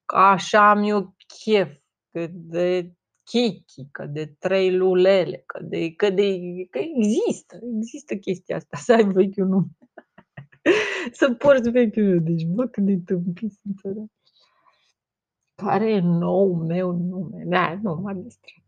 că 0.05 0.15
așa 0.15 0.70
am 0.70 0.84
eu 0.84 1.15
chef, 1.43 1.72
că 2.12 2.27
de 2.32 2.93
chichi, 3.24 3.89
că 3.91 4.05
de 4.05 4.36
trei 4.39 4.75
lulele, 4.75 5.43
că 5.46 5.63
de 5.63 5.93
că 5.96 6.10
de 6.10 6.39
că 6.70 6.79
există, 6.79 7.60
există 7.77 8.15
chestia 8.15 8.55
asta, 8.55 8.77
să 8.77 8.93
ai 8.93 9.03
vechiul 9.03 9.48
nume. 9.48 9.77
Să 11.20 11.34
porți 11.34 11.70
vechiul 11.70 12.03
nume. 12.03 12.20
Deci, 12.20 12.46
bă, 12.46 12.67
cât 12.67 12.86
de 12.86 12.98
tâmpit 13.05 13.51
sunt 13.62 13.79
săraci. 13.79 14.23
Care 15.55 15.91
e 15.91 16.00
noul 16.00 16.55
meu 16.65 16.91
nume? 16.91 17.43
Da, 17.45 17.79
nu, 17.81 17.93
m-a 17.95 18.13
distrat. 18.13 18.63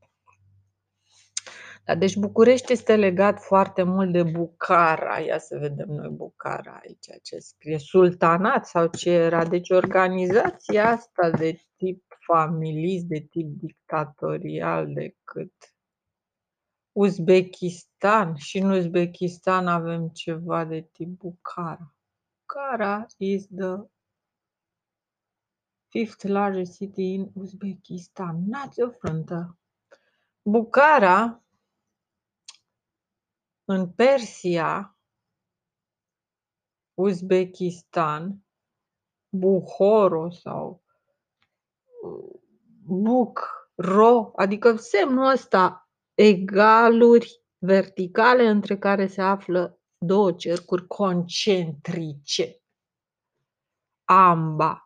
Da, 1.85 1.95
deci 1.95 2.15
București 2.15 2.71
este 2.71 2.95
legat 2.95 3.39
foarte 3.39 3.83
mult 3.83 4.11
de 4.11 4.23
Bucara. 4.23 5.19
Ia 5.19 5.37
să 5.37 5.57
vedem 5.57 5.87
noi 5.87 6.09
Bucara 6.09 6.79
aici 6.83 7.21
ce 7.21 7.39
scrie. 7.39 7.77
Sultanat 7.77 8.65
sau 8.65 8.87
ce 8.87 9.11
era? 9.11 9.45
Deci 9.45 9.69
organizația 9.69 10.89
asta 10.89 11.29
de 11.29 11.59
tip 11.75 12.03
familist, 12.25 13.05
de 13.05 13.19
tip 13.19 13.47
dictatorial 13.47 14.93
decât 14.93 15.53
Uzbekistan. 16.91 18.35
Și 18.35 18.57
în 18.57 18.69
Uzbekistan 18.69 19.67
avem 19.67 20.07
ceva 20.07 20.65
de 20.65 20.89
tip 20.91 21.07
Bukhara. 21.07 21.95
Bukhara 22.39 23.05
is 23.17 23.47
the 23.47 23.75
fifth 25.95 26.25
largest 26.25 26.75
city 26.75 27.13
in 27.13 27.31
Uzbekistan. 27.33 28.43
N-ați 28.47 28.81
o 28.81 28.89
frântă. 28.89 29.57
Bukhara 30.41 31.43
în 33.65 33.91
Persia, 33.91 34.97
Uzbekistan, 36.93 38.45
Buhoro 39.29 40.29
sau 40.29 40.83
Buc-ro, 42.83 44.31
adică 44.35 44.75
semnul 44.75 45.29
ăsta 45.29 45.89
egaluri 46.13 47.43
verticale 47.57 48.47
între 48.47 48.77
care 48.77 49.07
se 49.07 49.21
află 49.21 49.79
două 49.97 50.31
cercuri 50.31 50.87
concentrice. 50.87 52.61
Amba. 54.03 54.84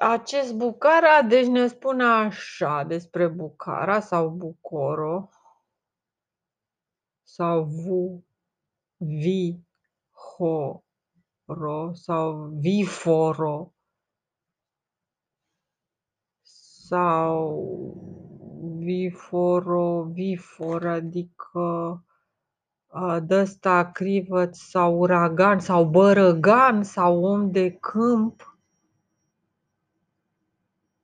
Acest 0.00 0.54
Bucara, 0.54 1.22
deci 1.22 1.46
ne 1.46 1.66
spune 1.66 2.04
așa 2.04 2.84
despre 2.86 3.28
Bucara 3.28 4.00
sau 4.00 4.28
Bucoro 4.28 5.28
sau 7.22 7.64
Vu, 7.64 8.24
Vi, 8.96 9.60
Ho, 10.10 10.82
Ro 11.44 11.92
sau 11.92 12.50
Viforo 12.60 13.72
sau 16.88 17.48
Viforo, 18.78 20.02
Vifor, 20.02 20.86
adică 20.86 22.02
de 23.22 23.34
ăsta 23.34 23.90
crivăț 23.90 24.58
sau 24.58 24.98
uragan 24.98 25.58
sau 25.58 25.84
bărăgan 25.84 26.82
sau 26.82 27.24
om 27.24 27.50
de 27.50 27.70
câmp. 27.70 28.57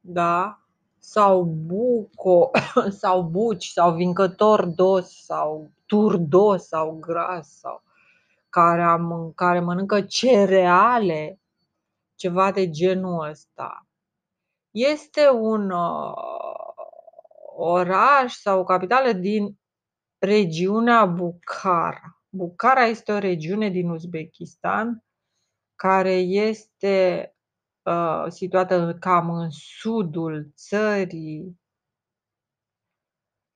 Da? 0.06 0.58
Sau 0.98 1.42
buco 1.42 2.50
sau 3.00 3.22
buci 3.22 3.66
sau 3.66 3.94
vincător 3.94 4.64
dos 4.64 5.24
sau 5.24 5.70
turdos 5.86 6.66
sau 6.66 6.96
gras 7.00 7.58
sau 7.58 7.82
care, 8.48 8.82
am, 8.82 9.32
care 9.34 9.60
mănâncă 9.60 10.02
cereale, 10.02 11.40
ceva 12.14 12.52
de 12.52 12.70
genul 12.70 13.28
ăsta. 13.28 13.86
Este 14.70 15.30
un 15.30 15.72
oraș 17.56 18.34
sau 18.34 18.60
o 18.60 18.64
capitală 18.64 19.12
din 19.12 19.58
regiunea 20.18 21.06
Bukhara. 21.06 22.22
Bukhara 22.28 22.84
este 22.84 23.12
o 23.12 23.18
regiune 23.18 23.68
din 23.68 23.90
Uzbekistan 23.90 25.04
care 25.76 26.14
este 26.14 27.33
uh, 27.84 28.24
situată 28.28 28.96
cam 29.00 29.30
în 29.30 29.50
sudul 29.50 30.52
țării. 30.56 31.60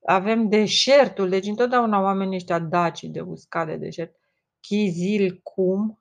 Avem 0.04 0.48
deșertul, 0.48 1.28
deci 1.28 1.46
întotdeauna 1.46 2.00
oamenii 2.00 2.36
ăștia 2.36 2.58
daci 2.58 3.02
de 3.02 3.20
uscat 3.20 3.66
de 3.66 3.76
deșert. 3.76 4.16
Chizil 4.60 5.40
cum, 5.42 5.98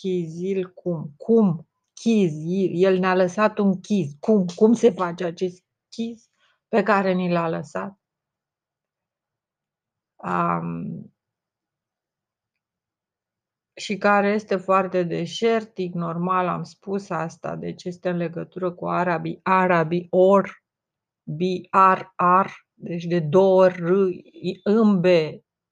Chizil 0.00 0.72
cum, 0.72 1.14
cum, 1.16 1.68
chiz, 1.92 2.32
el 2.72 2.98
ne-a 2.98 3.14
lăsat 3.14 3.58
un 3.58 3.80
chiz. 3.80 4.12
Cum, 4.20 4.46
cum 4.54 4.72
se 4.72 4.90
face 4.90 5.24
acest 5.24 5.64
chiz 5.88 6.28
pe 6.68 6.82
care 6.82 7.12
ni 7.12 7.32
l-a 7.32 7.48
lăsat? 7.48 7.98
Um, 10.16 11.13
și 13.74 13.96
care 13.96 14.32
este 14.32 14.56
foarte 14.56 15.02
deșertic, 15.02 15.94
normal, 15.94 16.48
am 16.48 16.62
spus 16.62 17.10
asta, 17.10 17.56
deci 17.56 17.84
este 17.84 18.08
în 18.08 18.16
legătură 18.16 18.72
cu 18.72 18.88
arabii, 18.88 19.40
arabii, 19.42 20.06
or, 20.10 20.62
B-R-R, 21.22 22.50
deci 22.74 23.04
de 23.04 23.20
două 23.20 23.68
R, 23.68 23.92
B, 25.00 25.04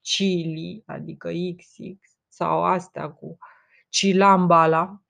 Chili, 0.01 0.83
adică 0.85 1.29
XX, 1.57 1.97
sau 2.27 2.63
astea 2.63 3.09
cu 3.09 3.37
cilambala. 3.89 5.01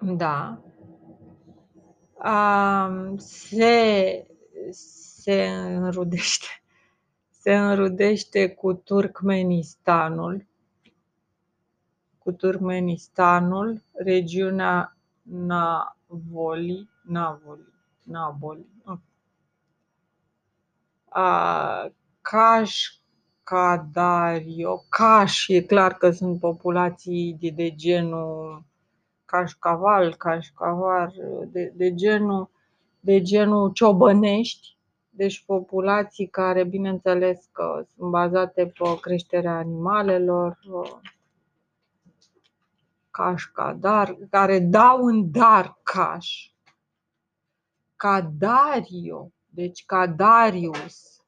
Da. 0.00 0.62
Um, 2.24 3.16
se, 3.16 4.26
se 4.70 5.46
înrudește 5.46 6.59
se 7.40 7.56
înrudește 7.56 8.48
cu 8.48 8.72
Turkmenistanul, 8.72 10.46
cu 12.18 12.32
Turkmenistanul, 12.32 13.82
regiunea 13.92 14.96
Navoli, 15.22 16.88
Navoli, 17.02 17.72
Naboli, 18.02 18.66
a, 21.08 21.92
Cașcadario, 22.20 23.00
Caș, 24.88 25.48
e 25.48 25.60
clar 25.60 25.94
că 25.94 26.10
sunt 26.10 26.40
populații 26.40 27.36
de, 27.40 27.50
de 27.50 27.74
genul 27.74 28.64
Cașcaval, 29.24 30.14
Cașcavar, 30.14 31.12
de, 31.52 31.72
de 31.76 31.94
genul 31.94 32.50
de 33.00 33.22
genul 33.22 33.72
ciobănești, 33.72 34.76
deci 35.20 35.44
populații 35.44 36.26
care, 36.26 36.64
bineînțeles 36.64 37.48
că 37.52 37.84
sunt 37.94 38.10
bazate 38.10 38.66
pe 38.66 39.00
creșterea 39.00 39.56
animalelor, 39.56 40.58
cașcadar, 43.10 44.16
care 44.30 44.58
dau 44.58 45.04
în 45.04 45.30
dar 45.30 45.78
caș, 45.82 46.50
cadario, 47.96 49.30
deci 49.48 49.84
cadarius, 49.84 51.24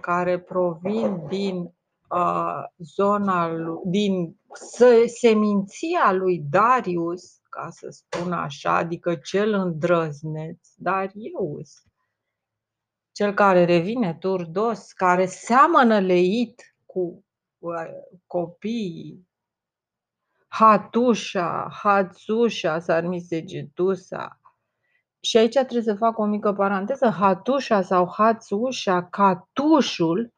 care 0.00 0.38
provin 0.38 1.26
din 1.28 1.74
uh, 2.08 2.64
zona 2.78 3.52
lui, 3.52 3.80
din 3.84 4.36
seminția 5.06 6.12
lui 6.12 6.44
Darius, 6.50 7.40
ca 7.48 7.68
să 7.70 7.88
spun 7.90 8.32
așa, 8.32 8.76
adică 8.76 9.14
cel 9.14 9.52
îndrăzneț, 9.52 10.68
Darius 10.76 11.86
cel 13.16 13.34
care 13.34 13.64
revine 13.64 14.14
turdos, 14.14 14.92
care 14.92 15.26
seamănă 15.26 16.00
leit 16.00 16.76
cu 16.86 17.24
copiii, 18.26 19.28
Hatușa, 20.48 21.68
Hatsușa, 21.82 22.78
Sarmisegetusa. 22.78 24.40
Și 25.20 25.36
aici 25.36 25.52
trebuie 25.52 25.82
să 25.82 25.94
fac 25.94 26.18
o 26.18 26.24
mică 26.24 26.52
paranteză. 26.52 27.08
Hatușa 27.08 27.82
sau 27.82 28.12
Hatsușa, 28.12 29.04
catușul, 29.04 30.32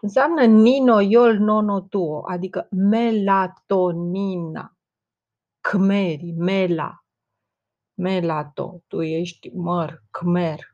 înseamnă 0.00 0.44
ninoiol 0.44 1.38
nonotuo, 1.38 2.28
adică 2.28 2.68
melatonina. 2.70 4.76
Cmeri, 5.60 6.32
mela, 6.36 7.04
melato, 7.94 8.82
tu 8.86 9.02
ești 9.02 9.50
măr, 9.54 10.02
cmer, 10.10 10.58
Uh, 10.58 10.71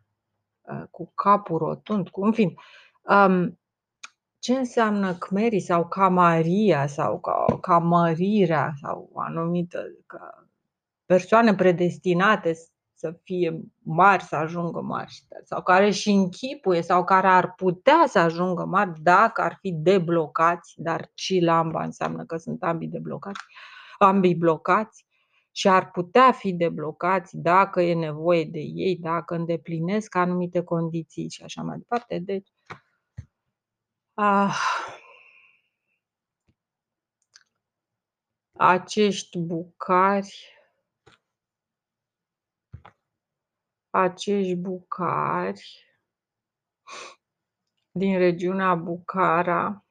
cu 0.91 1.13
capul 1.15 1.59
rotund, 1.59 2.09
cu, 2.09 2.25
în 2.25 2.33
fin. 2.33 2.55
Um, 3.03 3.59
ce 4.39 4.55
înseamnă 4.55 5.15
cmerii 5.15 5.61
sau 5.61 5.89
camaria 5.89 6.87
sau 6.87 7.21
camărirea 7.61 8.73
sau 8.81 9.11
anumită 9.15 9.85
ca 10.07 10.49
persoane 11.07 11.55
predestinate 11.55 12.55
să 12.95 13.19
fie 13.23 13.61
mari, 13.83 14.23
să 14.23 14.37
ajungă 14.37 14.81
mari 14.81 15.27
sau 15.45 15.63
care 15.63 15.91
și 15.91 16.11
închipuie 16.11 16.83
sau 16.83 17.05
care 17.05 17.27
ar 17.27 17.55
putea 17.55 18.05
să 18.07 18.19
ajungă 18.19 18.65
mari 18.65 18.93
dacă 19.03 19.41
ar 19.41 19.59
fi 19.61 19.73
deblocați, 19.73 20.75
dar 20.77 21.11
cilamba 21.15 21.85
înseamnă 21.85 22.25
că 22.25 22.37
sunt 22.37 22.63
ambii 22.63 22.89
deblocați, 22.89 23.41
ambii 23.99 24.35
blocați 24.35 25.07
și 25.59 25.69
ar 25.69 25.91
putea 25.91 26.33
fi 26.33 26.53
deblocați 26.53 27.37
dacă 27.37 27.81
e 27.83 27.95
nevoie 27.95 28.45
de 28.45 28.59
ei, 28.59 28.97
dacă 28.97 29.35
îndeplinesc 29.35 30.15
anumite 30.15 30.63
condiții 30.65 31.31
și 31.31 31.43
așa 31.43 31.63
mai 31.63 31.77
departe. 31.79 32.19
Deci, 32.19 32.49
ah, 34.15 34.59
acești 38.53 39.39
bucari 39.39 40.53
acești 43.91 44.55
bucari 44.55 45.85
din 47.91 48.19
regiunea 48.19 48.75
Bucara 48.75 49.85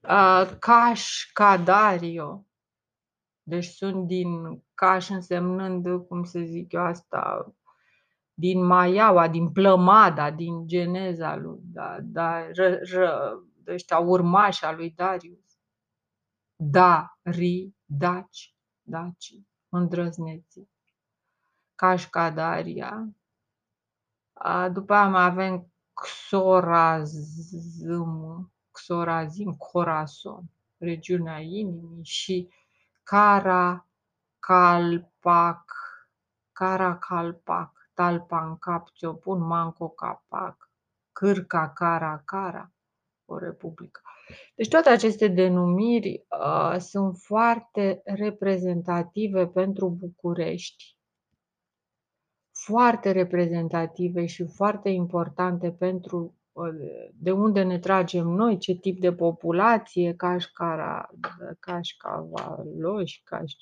uh, 0.00 0.56
Caș 0.58 1.30
Cadario 1.32 2.42
deci 3.48 3.64
sunt 3.64 4.06
din 4.06 4.62
Caș 4.74 5.08
însemnând, 5.08 6.06
cum 6.06 6.24
să 6.24 6.40
zic 6.40 6.72
eu 6.72 6.82
asta, 6.82 7.52
din 8.34 8.64
Maiaua, 8.64 9.28
din 9.28 9.52
Plămada, 9.52 10.30
din 10.30 10.66
geneza 10.66 11.36
lui, 11.36 11.60
da, 11.62 11.98
da, 12.02 12.50
ră, 12.52 12.78
ră, 12.92 13.38
ăștia 13.66 13.98
urmași 13.98 14.64
a 14.64 14.72
lui 14.72 14.90
Darius. 14.90 15.58
Da, 16.56 17.18
ri, 17.22 17.74
daci, 17.84 18.56
daci, 18.82 19.34
îndrăzneții. 19.68 20.70
Cașcadaria. 21.74 23.08
După 24.72 24.94
aia 24.94 25.08
mai 25.08 25.24
avem 25.24 25.72
Xorazm, 25.92 27.16
Xorazim, 28.70 29.52
Corazon, 29.52 30.44
regiunea 30.78 31.40
inimii 31.40 32.04
și 32.04 32.48
Caracalpac, 33.08 33.84
Caracalpac, 36.52 37.72
Talpan 37.94 38.58
Cap, 38.58 38.88
pun 39.20 39.40
Manco 39.40 39.88
Capac, 39.88 40.70
Cârca 41.12 41.72
Cara 41.72 42.22
Cara, 42.24 42.72
o 43.24 43.38
republică. 43.38 44.00
Deci 44.54 44.68
toate 44.68 44.88
aceste 44.88 45.28
denumiri 45.28 46.26
uh, 46.28 46.76
sunt 46.78 47.16
foarte 47.16 48.00
reprezentative 48.04 49.46
pentru 49.46 49.88
București, 49.88 50.96
foarte 52.52 53.10
reprezentative 53.10 54.26
și 54.26 54.46
foarte 54.46 54.88
importante 54.88 55.72
pentru 55.72 56.37
de 57.12 57.30
unde 57.30 57.62
ne 57.62 57.78
tragem 57.78 58.26
noi, 58.26 58.58
ce 58.58 58.74
tip 58.74 59.00
de 59.00 59.12
populație, 59.12 60.14
cașcara, 60.14 61.10
cașcavaloși, 61.60 63.22
caș... 63.24 63.52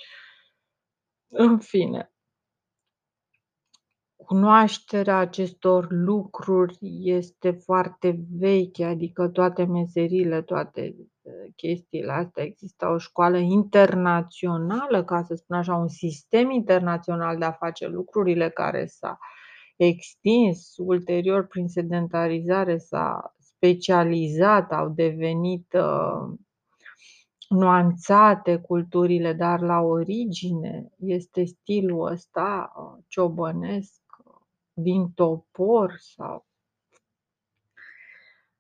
În 1.29 1.59
fine, 1.59 2.11
cunoașterea 4.17 5.17
acestor 5.17 5.87
lucruri 5.91 6.79
este 7.03 7.51
foarte 7.51 8.21
veche, 8.31 8.85
adică 8.85 9.29
toate 9.29 9.65
meserile, 9.65 10.43
toate 10.43 10.97
chestiile 11.57 12.13
astea. 12.13 12.45
Există 12.45 12.87
o 12.87 12.99
școală 12.99 13.37
internațională, 13.37 15.05
ca 15.05 15.23
să 15.23 15.35
spun 15.35 15.57
așa, 15.57 15.75
un 15.75 15.89
sistem 15.89 16.51
internațional 16.51 17.39
de 17.39 17.45
a 17.45 17.53
face 17.53 17.87
lucrurile 17.87 18.49
care 18.49 18.87
s-a 18.87 19.19
extins, 19.77 20.75
ulterior 20.77 21.47
prin 21.47 21.69
sedentarizare 21.69 22.79
s-a 22.79 23.35
specializat, 23.39 24.73
au 24.73 24.89
devenit 24.89 25.73
uh, 25.73 26.39
nuanțate 27.49 28.57
culturile, 28.59 29.33
dar 29.33 29.61
la 29.61 29.81
origine 29.81 30.93
este 30.99 31.45
stilul 31.45 32.07
ăsta 32.07 32.73
uh, 32.77 33.05
ciobănesc 33.09 34.03
din 34.73 35.11
topor 35.15 35.95
sau 35.99 36.47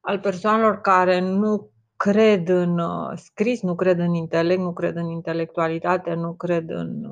al 0.00 0.18
persoanelor 0.20 0.80
care 0.80 1.20
nu 1.20 1.70
cred 1.96 2.48
în 2.48 2.78
uh, 2.78 3.12
scris, 3.14 3.62
nu 3.62 3.74
cred 3.74 3.98
în 3.98 4.14
intelect, 4.14 4.60
nu 4.60 4.72
cred 4.72 4.96
în 4.96 5.08
intelectualitate, 5.08 6.14
nu 6.14 6.34
cred 6.34 6.68
în 6.68 7.04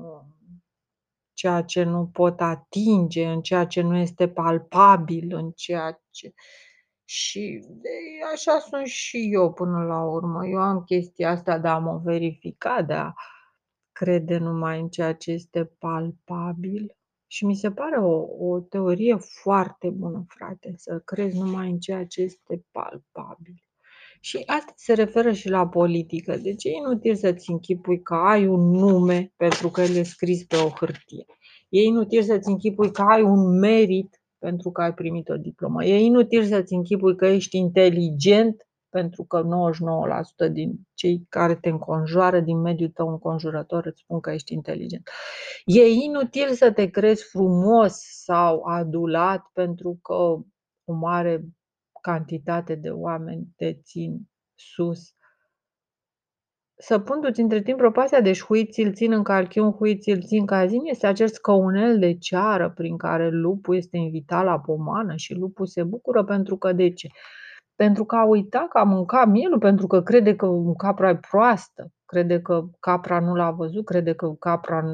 ceea 1.44 1.62
ce 1.62 1.82
nu 1.82 2.06
pot 2.06 2.40
atinge, 2.40 3.26
în 3.26 3.42
ceea 3.42 3.66
ce 3.66 3.80
nu 3.80 3.96
este 3.96 4.28
palpabil, 4.28 5.34
în 5.34 5.50
ceea 5.50 6.02
ce. 6.10 6.32
Și 7.04 7.64
de, 7.68 7.88
așa 8.34 8.58
sunt 8.58 8.86
și 8.86 9.28
eu 9.32 9.52
până 9.52 9.84
la 9.84 10.04
urmă. 10.04 10.46
Eu 10.46 10.58
am 10.58 10.82
chestia 10.82 11.30
asta 11.30 11.58
de 11.58 11.68
a 11.68 11.78
mă 11.78 12.00
verifica, 12.04 12.82
de 12.82 12.92
a 12.92 13.12
crede 13.92 14.38
numai 14.38 14.80
în 14.80 14.88
ceea 14.88 15.14
ce 15.14 15.30
este 15.30 15.64
palpabil. 15.64 16.96
Și 17.26 17.44
mi 17.44 17.56
se 17.56 17.70
pare 17.70 17.96
o, 17.96 18.26
o 18.38 18.60
teorie 18.60 19.16
foarte 19.16 19.90
bună, 19.90 20.24
frate, 20.28 20.74
să 20.76 20.98
crezi 21.04 21.38
numai 21.38 21.70
în 21.70 21.78
ceea 21.78 22.06
ce 22.06 22.22
este 22.22 22.64
palpabil. 22.70 23.63
Și 24.24 24.42
asta 24.46 24.72
se 24.76 24.92
referă 24.92 25.32
și 25.32 25.48
la 25.48 25.68
politică. 25.68 26.36
Deci 26.36 26.64
e 26.64 26.70
inutil 26.70 27.14
să-ți 27.14 27.50
închipui 27.50 28.02
că 28.02 28.14
ai 28.14 28.46
un 28.46 28.70
nume 28.70 29.32
pentru 29.36 29.68
că 29.68 29.80
el 29.80 29.94
e 29.94 30.02
scris 30.02 30.44
pe 30.44 30.56
o 30.56 30.68
hârtie. 30.68 31.24
E 31.68 31.82
inutil 31.82 32.22
să-ți 32.22 32.48
închipui 32.48 32.92
că 32.92 33.02
ai 33.02 33.22
un 33.22 33.58
merit 33.58 34.22
pentru 34.38 34.70
că 34.70 34.82
ai 34.82 34.94
primit 34.94 35.28
o 35.28 35.36
diplomă. 35.36 35.84
E 35.84 35.98
inutil 35.98 36.44
să-ți 36.44 36.74
închipui 36.74 37.16
că 37.16 37.26
ești 37.26 37.56
inteligent 37.56 38.66
pentru 38.88 39.24
că 39.24 39.42
99% 40.48 40.52
din 40.52 40.80
cei 40.94 41.26
care 41.28 41.54
te 41.54 41.68
înconjoară, 41.68 42.40
din 42.40 42.60
mediul 42.60 42.90
tău 42.90 43.08
înconjurător, 43.08 43.86
îți 43.86 44.00
spun 44.00 44.20
că 44.20 44.30
ești 44.30 44.52
inteligent. 44.52 45.08
E 45.64 45.88
inutil 45.88 46.52
să 46.52 46.72
te 46.72 46.86
crezi 46.86 47.24
frumos 47.24 47.94
sau 48.24 48.62
adulat 48.62 49.50
pentru 49.52 49.98
că 50.02 50.14
o 50.84 50.92
mare 50.92 51.44
cantitate 52.04 52.74
de 52.74 52.90
oameni 52.90 53.46
te 53.56 53.72
țin 53.72 54.20
sus 54.54 55.14
Săpundu-ți 56.76 57.40
între 57.40 57.62
timp 57.62 57.78
propastia, 57.78 58.20
deci 58.20 58.42
hui 58.42 58.66
ți-l 58.66 58.92
țin 58.92 59.12
în 59.12 59.22
calchiun, 59.22 59.72
hui 59.72 59.98
ți-l 59.98 60.22
țin 60.22 60.46
cazin, 60.46 60.80
este 60.84 61.06
acest 61.06 61.34
scăunel 61.34 61.98
de 61.98 62.18
ceară 62.18 62.70
prin 62.70 62.96
care 62.96 63.30
lupul 63.30 63.76
este 63.76 63.96
invitat 63.96 64.44
la 64.44 64.60
pomană 64.60 65.16
și 65.16 65.34
lupul 65.34 65.66
se 65.66 65.82
bucură 65.82 66.24
pentru 66.24 66.56
că 66.56 66.72
de 66.72 66.92
ce? 66.92 67.08
Pentru 67.74 68.04
că 68.04 68.16
a 68.16 68.24
uitat 68.24 68.68
că 68.68 68.78
a 68.78 68.82
mâncat 68.82 69.28
mielul, 69.28 69.58
pentru 69.58 69.86
că 69.86 70.02
crede 70.02 70.36
că 70.36 70.48
capra 70.76 71.08
e 71.08 71.16
proastă, 71.30 71.88
crede 72.04 72.40
că 72.40 72.64
capra 72.80 73.20
nu 73.20 73.34
l-a 73.34 73.50
văzut, 73.50 73.84
crede 73.84 74.12
că 74.12 74.32
capra 74.32 74.84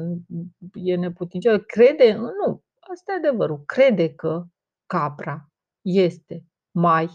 e 0.73 0.95
neputincioasă, 0.95 1.59
crede, 1.59 2.13
nu, 2.13 2.61
asta 2.91 3.11
e 3.11 3.27
adevărul, 3.27 3.63
crede 3.65 4.13
că 4.13 4.43
capra 4.85 5.49
este 5.81 6.45
mai 6.71 7.09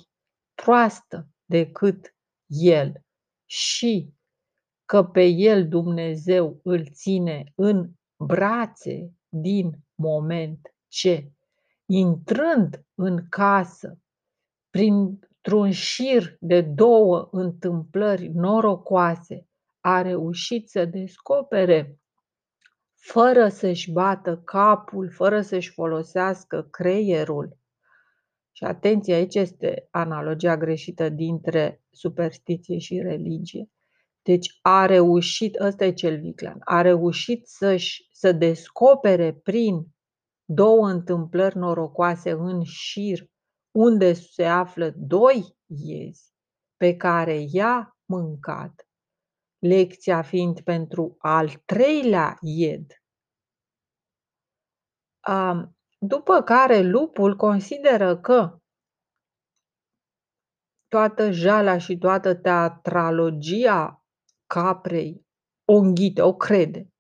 proastă 0.55 1.29
decât 1.45 2.15
el 2.47 2.93
și 3.45 4.15
că 4.85 5.03
pe 5.05 5.25
el 5.25 5.69
Dumnezeu 5.69 6.61
îl 6.63 6.87
ține 6.87 7.53
în 7.55 7.91
brațe 8.17 9.13
din 9.29 9.73
moment 9.95 10.75
ce, 10.89 11.33
intrând 11.87 12.85
în 12.95 13.29
casă, 13.29 13.99
printr-un 14.71 15.71
șir 15.71 16.37
de 16.41 16.61
două 16.61 17.29
întâmplări 17.31 18.29
norocoase, 18.29 19.49
a 19.81 20.03
reușit 20.03 20.69
să 20.69 20.85
descopere 20.85 22.01
fără 22.95 23.49
să-și 23.49 23.93
bată 23.93 24.39
capul, 24.45 25.11
fără 25.11 25.41
să-și 25.41 25.73
folosească 25.73 26.63
creierul. 26.63 27.59
Și 28.57 28.65
atenție, 28.65 29.15
aici 29.15 29.35
este 29.35 29.89
analogia 29.91 30.57
greșită 30.57 31.09
dintre 31.09 31.83
superstiție 31.91 32.79
și 32.79 32.99
religie. 32.99 33.71
Deci 34.23 34.59
a 34.63 34.87
reușit, 34.87 35.61
ăsta 35.61 35.85
e 35.85 35.93
cel 35.93 36.21
viclean, 36.21 36.61
a 36.65 36.81
reușit 36.81 37.47
să-și, 37.47 38.09
să 38.13 38.33
descopere 38.33 39.35
prin 39.35 39.87
două 40.45 40.89
întâmplări 40.89 41.57
norocoase 41.57 42.31
în 42.31 42.63
șir, 42.63 43.31
unde 43.71 44.13
se 44.13 44.45
află 44.45 44.93
doi 44.97 45.57
iezi 45.67 46.33
pe 46.77 46.97
care 46.97 47.45
i-a 47.51 47.97
mâncat, 48.05 48.89
lecția 49.59 50.23
fiind 50.23 50.61
pentru 50.61 51.17
al 51.19 51.63
treilea 51.65 52.37
ied. 52.41 52.87
După 55.99 56.43
care 56.43 56.81
lupul 56.81 57.37
consideră 57.37 58.17
că 58.17 58.59
toată 60.89 61.31
jala 61.31 61.79
și 61.79 61.99
toată 61.99 62.35
teatralogia 62.35 64.05
caprei 64.47 65.27
o 65.65 65.75
înghite, 65.75 66.23
o 66.23 66.35
crede, 66.35 66.93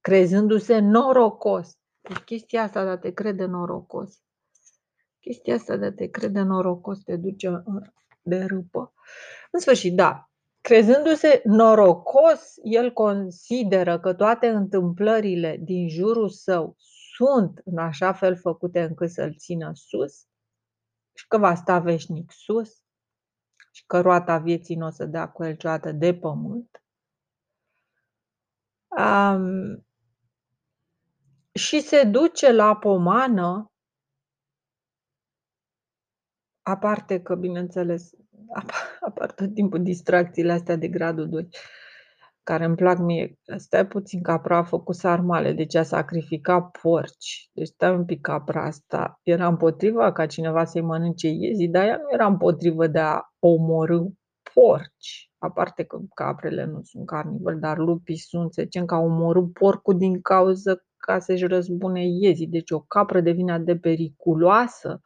crezându-se 0.00 0.78
norocos. 0.78 1.78
Deci 2.00 2.16
chestia 2.16 2.62
asta 2.62 2.84
de 2.84 2.90
a 2.90 2.98
te 2.98 3.12
crede 3.12 3.44
norocos, 3.44 4.22
chestia 5.18 5.54
asta 5.54 5.76
de 5.76 5.84
a 5.84 5.92
te 5.92 6.06
crede 6.06 6.40
norocos 6.40 7.02
te 7.02 7.16
duce 7.16 7.62
de 8.22 8.44
râpă. 8.44 8.92
În 9.50 9.60
sfârșit, 9.60 9.94
da, 9.94 10.30
crezându-se 10.60 11.42
norocos, 11.44 12.54
el 12.62 12.92
consideră 12.92 14.00
că 14.00 14.14
toate 14.14 14.48
întâmplările 14.48 15.56
din 15.62 15.88
jurul 15.88 16.28
său 16.28 16.76
sunt 17.20 17.60
în 17.64 17.78
așa 17.78 18.12
fel 18.12 18.36
făcute 18.36 18.82
încât 18.82 19.10
să-l 19.10 19.34
țină 19.36 19.70
sus 19.74 20.26
și 21.12 21.26
că 21.28 21.38
va 21.38 21.54
sta 21.54 21.78
veșnic 21.78 22.32
sus 22.32 22.82
și 23.72 23.86
că 23.86 24.00
roata 24.00 24.38
vieții 24.38 24.76
nu 24.76 24.86
o 24.86 24.90
să 24.90 25.04
dea 25.04 25.28
cu 25.28 25.44
el 25.44 25.50
niciodată 25.50 25.92
de 25.92 26.14
pământ. 26.14 26.84
Um, 28.98 29.86
și 31.52 31.80
se 31.80 32.04
duce 32.04 32.52
la 32.52 32.76
pomană, 32.76 33.72
aparte 36.62 37.22
că, 37.22 37.34
bineînțeles, 37.34 38.10
apar 39.08 39.32
tot 39.32 39.54
timpul 39.54 39.82
distracțiile 39.82 40.52
astea 40.52 40.76
de 40.76 40.88
gradul 40.88 41.28
2 41.28 41.48
care 42.42 42.64
îmi 42.64 42.76
plac 42.76 42.98
mie. 42.98 43.38
Stai 43.56 43.86
puțin, 43.86 44.22
capra 44.22 44.56
a 44.56 44.62
făcut 44.62 44.94
sarmale, 44.94 45.52
deci 45.52 45.74
a 45.74 45.82
sacrificat 45.82 46.78
porci. 46.82 47.50
Deci 47.52 47.66
stai 47.66 47.94
un 47.94 48.04
pic, 48.04 48.20
capra 48.20 48.64
asta 48.64 49.20
era 49.22 49.46
împotriva 49.46 50.12
ca 50.12 50.26
cineva 50.26 50.64
să-i 50.64 50.80
mănânce 50.82 51.28
iezii, 51.28 51.68
dar 51.68 51.84
ea 51.86 51.96
nu 51.96 52.12
era 52.12 52.26
împotrivă 52.26 52.86
de 52.86 52.98
a 52.98 53.20
omorâ 53.38 54.00
porci. 54.54 55.30
Aparte 55.38 55.84
că 55.84 55.98
caprele 56.14 56.64
nu 56.64 56.80
sunt 56.82 57.06
carnivore, 57.06 57.56
dar 57.56 57.78
lupii 57.78 58.16
sunt, 58.16 58.52
să 58.52 58.62
zicem, 58.62 58.84
că 58.84 58.94
au 58.94 59.04
omorât 59.04 59.52
porcul 59.52 59.98
din 59.98 60.20
cauză 60.20 60.84
ca 60.96 61.18
să-și 61.18 61.46
răzbune 61.46 62.06
iezii. 62.06 62.46
Deci 62.46 62.70
o 62.70 62.80
capră 62.80 63.20
devine 63.20 63.58
de 63.58 63.76
periculoasă 63.76 65.00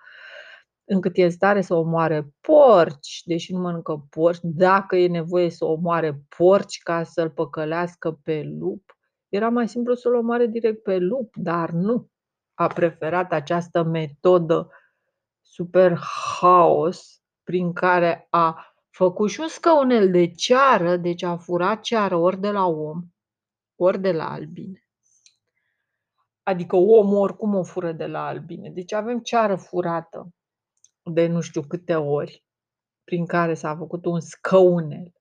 încât 0.85 1.17
e 1.17 1.25
în 1.25 1.31
stare 1.31 1.61
să 1.61 1.75
omoare 1.75 2.35
porci, 2.41 3.23
deși 3.25 3.53
nu 3.53 3.61
mănâncă 3.61 4.07
porci, 4.11 4.39
dacă 4.43 4.97
e 4.97 5.09
nevoie 5.09 5.51
să 5.51 5.65
omoare 5.65 6.23
porci 6.37 6.83
ca 6.83 7.03
să-l 7.03 7.31
păcălească 7.31 8.21
pe 8.23 8.43
lup, 8.43 8.97
era 9.29 9.49
mai 9.49 9.69
simplu 9.69 9.95
să-l 9.95 10.15
omoare 10.15 10.47
direct 10.47 10.83
pe 10.83 10.99
lup, 10.99 11.37
dar 11.37 11.71
nu. 11.71 12.09
A 12.55 12.67
preferat 12.67 13.33
această 13.33 13.83
metodă 13.83 14.71
super 15.41 15.99
haos 16.41 17.23
prin 17.43 17.73
care 17.73 18.27
a 18.31 18.75
făcut 18.91 19.31
și 19.31 19.41
un 19.41 19.49
scăunel 19.49 20.11
de 20.11 20.27
ceară, 20.31 20.97
deci 20.97 21.23
a 21.23 21.37
furat 21.37 21.81
ceară 21.81 22.17
ori 22.17 22.41
de 22.41 22.51
la 22.51 22.67
om, 22.67 23.03
ori 23.77 24.01
de 24.01 24.13
la 24.13 24.31
albine. 24.31 24.79
Adică 26.43 26.77
omul 26.77 27.17
oricum 27.17 27.55
o 27.55 27.63
fură 27.63 27.93
de 27.93 28.07
la 28.07 28.27
albine. 28.27 28.71
Deci 28.71 28.93
avem 28.93 29.19
ceară 29.19 29.57
furată 29.57 30.35
de 31.13 31.27
nu 31.27 31.41
știu 31.41 31.63
câte 31.63 31.95
ori, 31.95 32.45
prin 33.05 33.27
care 33.27 33.55
s-a 33.55 33.77
făcut 33.77 34.05
un 34.05 34.21
scăunel 34.21 35.13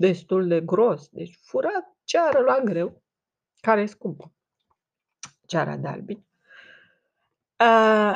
destul 0.00 0.48
de 0.48 0.60
gros. 0.60 1.08
Deci 1.08 1.38
furat 1.42 1.96
ceară 2.04 2.38
la 2.38 2.60
greu, 2.60 3.02
care 3.60 3.80
e 3.80 3.86
scumpă. 3.86 4.32
Ceara 5.46 5.76
de 5.76 5.88
albine. 5.88 6.24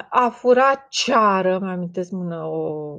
A 0.09 0.31
furat 0.33 0.89
ceară, 0.89 1.59
mi 1.59 1.69
amintesc 1.69 2.11
mână 2.11 2.45
o 2.45 2.99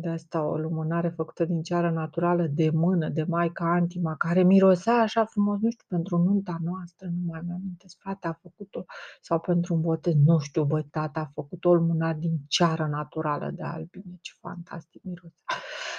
de 0.00 0.08
asta 0.08 0.42
o 0.42 0.56
lumânare 0.56 1.08
făcută 1.08 1.44
din 1.44 1.62
ceară 1.62 1.90
naturală 1.90 2.46
de 2.46 2.70
mână, 2.72 3.08
de 3.08 3.24
maica 3.28 3.64
Antima, 3.64 4.16
care 4.16 4.42
mirosea 4.42 4.94
așa 4.94 5.24
frumos, 5.24 5.60
nu 5.60 5.70
știu, 5.70 5.84
pentru 5.88 6.16
nunta 6.16 6.56
noastră, 6.62 7.06
nu 7.06 7.26
mai 7.26 7.40
mi-amintesc, 7.46 7.96
frate 7.98 8.26
a 8.26 8.32
făcut-o, 8.32 8.84
sau 9.20 9.40
pentru 9.40 9.74
un 9.74 9.80
botez, 9.80 10.14
nu 10.24 10.38
știu, 10.38 10.64
băi, 10.64 10.84
tata 10.90 11.20
a 11.20 11.30
făcut 11.34 11.64
o 11.64 11.74
lumânare 11.74 12.16
din 12.20 12.36
ceară 12.48 12.86
naturală 12.86 13.50
de 13.54 13.62
albine, 13.62 14.18
ce 14.20 14.32
fantastic 14.40 15.02
mirosea. 15.02 15.44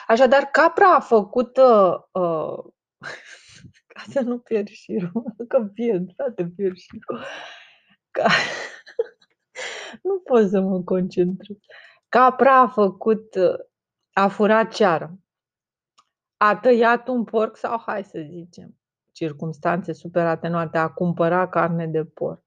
Așadar, 0.07 0.43
capra 0.43 0.95
a 0.95 0.99
făcut, 0.99 1.57
uh, 1.57 1.93
uh 2.21 2.65
ca 3.87 4.03
să 4.09 4.21
nu 4.21 4.37
pierd 4.37 4.67
șirul, 4.67 5.23
că 5.47 5.59
pierd, 5.73 6.13
frate, 6.15 6.45
pierd 6.55 6.75
șirul. 6.75 7.23
Ca... 8.11 8.27
Nu 10.07 10.19
pot 10.19 10.49
să 10.49 10.61
mă 10.61 10.81
concentrez. 10.81 11.57
Capra 12.09 12.59
a 12.59 12.67
făcut, 12.67 13.35
a 14.13 14.27
furat 14.27 14.73
ceară. 14.73 15.19
A 16.37 16.55
tăiat 16.55 17.07
un 17.07 17.23
porc 17.23 17.57
sau, 17.57 17.79
hai 17.85 18.03
să 18.03 18.25
zicem, 18.29 18.77
circumstanțe 19.11 19.93
super 19.93 20.25
atenuate, 20.25 20.77
a 20.77 20.89
cumpărat 20.89 21.49
carne 21.49 21.87
de 21.87 22.05
porc. 22.05 22.43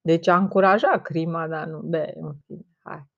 Deci 0.00 0.26
a 0.26 0.36
încurajat 0.36 1.02
crima, 1.02 1.48
dar 1.48 1.66
nu, 1.66 1.80
be, 1.80 2.12
în 2.14 2.34
fine, 2.46 2.66
hai. 2.82 3.08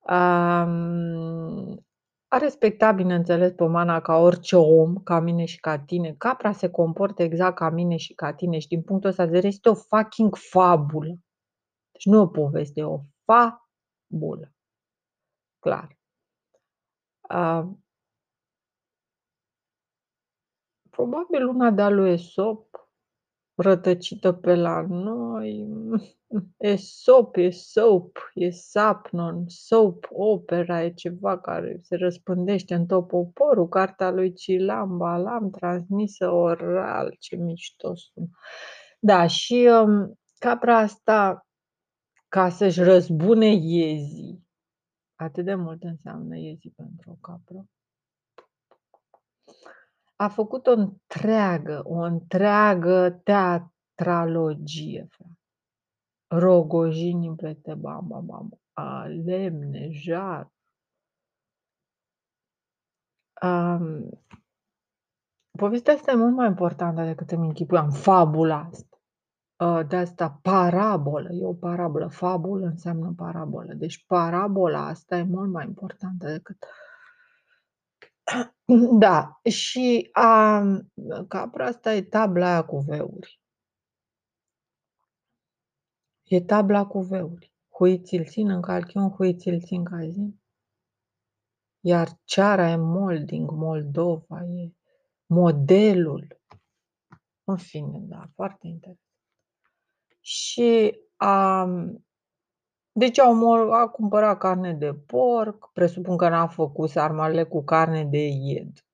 Um, 0.00 1.86
a 2.28 2.38
respectat, 2.38 2.94
bineînțeles, 2.94 3.52
pomana 3.52 4.00
ca 4.00 4.16
orice 4.16 4.56
om, 4.56 4.94
ca 4.94 5.20
mine 5.20 5.44
și 5.44 5.60
ca 5.60 5.78
tine. 5.78 6.14
Capra 6.18 6.52
se 6.52 6.70
comportă 6.70 7.22
exact 7.22 7.56
ca 7.56 7.70
mine 7.70 7.96
și 7.96 8.14
ca 8.14 8.32
tine 8.32 8.58
și 8.58 8.68
din 8.68 8.82
punctul 8.82 9.10
ăsta 9.10 9.22
de 9.24 9.30
vedere 9.30 9.46
este 9.46 9.68
o 9.68 9.74
fucking 9.74 10.36
fabulă. 10.36 11.14
Deci 11.98 12.12
nu 12.12 12.20
o 12.20 12.26
poveste, 12.26 12.80
e 12.80 12.84
o 12.84 13.00
fabulă. 13.24 14.52
Clar. 15.58 15.98
Uh, 17.30 17.68
probabil 20.90 21.46
una 21.46 21.70
de-a 21.70 21.88
lui 21.88 22.10
Esop, 22.10 22.88
rătăcită 23.54 24.32
pe 24.32 24.54
la 24.54 24.86
noi. 24.88 25.68
Esop, 26.56 27.36
e 27.36 27.50
soap, 27.50 28.30
e 28.34 28.50
sapnon, 28.50 29.44
soap 29.48 30.06
opera, 30.10 30.82
e 30.82 30.92
ceva 30.92 31.38
care 31.38 31.78
se 31.82 31.96
răspândește 31.96 32.74
în 32.74 32.86
tot 32.86 33.06
poporul. 33.06 33.68
Cartea 33.68 34.10
lui 34.10 34.32
Cilam 34.32 34.96
Balam, 34.96 35.50
transmisă 35.50 36.30
oral, 36.30 37.16
ce 37.18 37.36
mișto 37.36 37.94
sună. 37.94 38.28
Da, 38.98 39.26
și 39.26 39.68
um, 39.84 40.18
capra 40.38 40.76
asta, 40.76 41.47
ca 42.28 42.48
să-și 42.48 42.82
răzbune 42.82 43.46
iezii, 43.46 44.46
atât 45.14 45.44
de 45.44 45.54
mult 45.54 45.82
înseamnă 45.82 46.36
iezii 46.36 46.70
pentru 46.70 47.10
o 47.10 47.14
capră, 47.14 47.68
a 50.16 50.28
făcut 50.28 50.66
o 50.66 50.70
întreagă, 50.70 51.82
o 51.84 51.98
întreagă 51.98 53.10
teatralogie, 53.10 55.06
frate. 55.10 55.32
Rogojini 56.30 57.36
plete 57.36 57.74
bam, 57.74 58.06
bam, 58.06 58.26
bam, 58.26 58.60
a, 58.72 59.04
lemne, 59.06 59.88
jar. 59.90 60.52
Um, 63.42 64.10
povestea 65.58 65.94
asta 65.94 66.10
e 66.10 66.14
mult 66.14 66.34
mai 66.34 66.46
importantă 66.46 67.04
decât 67.04 67.30
îmi 67.30 67.46
închipuiam, 67.46 67.90
fabula 67.90 68.58
asta. 68.58 68.87
Uh, 69.60 69.80
de 69.88 69.96
asta 69.96 70.38
parabolă, 70.42 71.28
e 71.32 71.44
o 71.44 71.54
parabolă, 71.54 72.08
fabulă 72.08 72.66
înseamnă 72.66 73.12
parabolă. 73.16 73.74
Deci 73.74 74.04
parabola 74.06 74.86
asta 74.86 75.16
e 75.16 75.22
mult 75.22 75.50
mai 75.50 75.66
importantă 75.66 76.30
decât 76.30 76.64
da, 79.04 79.40
și 79.50 80.08
a, 80.12 80.62
capra 81.28 81.66
asta 81.66 81.94
e 81.94 82.02
tabla 82.02 82.46
aia 82.46 82.64
cu 82.64 82.78
veuri. 82.78 83.40
E 86.22 86.40
tabla 86.40 86.86
cu 86.86 87.00
veuri. 87.00 87.52
Huiți-l 87.68 88.24
țin 88.24 88.50
în 88.50 88.60
calchion, 88.60 89.10
huiți-l 89.10 89.60
țin 89.60 89.84
cazin. 89.84 90.40
Iar 91.80 92.08
ceara 92.24 92.70
e 92.70 92.76
molding, 92.76 93.50
Moldova, 93.50 94.44
e 94.44 94.72
modelul. 95.26 96.40
În 97.44 97.56
fine, 97.56 97.98
da, 97.98 98.30
foarte 98.34 98.66
interesant. 98.66 99.07
Și 100.20 100.98
a, 101.16 101.66
deci 102.92 103.18
au 103.18 103.34
mor, 103.34 103.72
a 103.72 103.88
cumpărat 103.88 104.38
carne 104.38 104.72
de 104.72 104.94
porc, 104.94 105.70
presupun 105.72 106.16
că 106.16 106.28
n-a 106.28 106.46
făcut 106.46 106.90
sarmale 106.90 107.44
cu 107.44 107.64
carne 107.64 108.04
de 108.04 108.26
ied. 108.26 108.86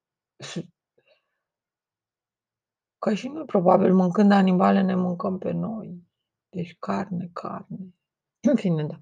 Că 2.99 3.15
și 3.15 3.29
noi, 3.29 3.45
probabil, 3.45 3.95
mâncând 3.95 4.33
animale, 4.33 4.81
ne 4.81 4.95
mâncăm 4.95 5.39
pe 5.39 5.51
noi. 5.51 6.03
Deci 6.49 6.77
carne, 6.79 7.31
carne. 7.33 7.95
În 8.51 8.57
fine, 8.57 8.85
da. 8.85 9.01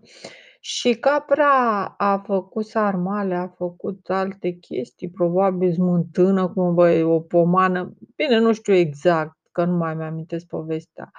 Și 0.60 0.94
capra 0.94 1.84
a 1.86 2.18
făcut 2.18 2.66
sarmale, 2.66 3.34
a 3.34 3.48
făcut 3.48 4.10
alte 4.10 4.50
chestii, 4.50 5.10
probabil 5.10 5.72
smântână, 5.72 6.48
cum 6.48 6.74
băi, 6.74 7.02
o 7.02 7.20
pomană. 7.20 7.94
Bine, 8.16 8.38
nu 8.38 8.52
știu 8.52 8.74
exact, 8.74 9.38
că 9.52 9.64
nu 9.64 9.76
mai 9.76 9.94
mi-amintesc 9.94 10.46
povestea. 10.46 11.10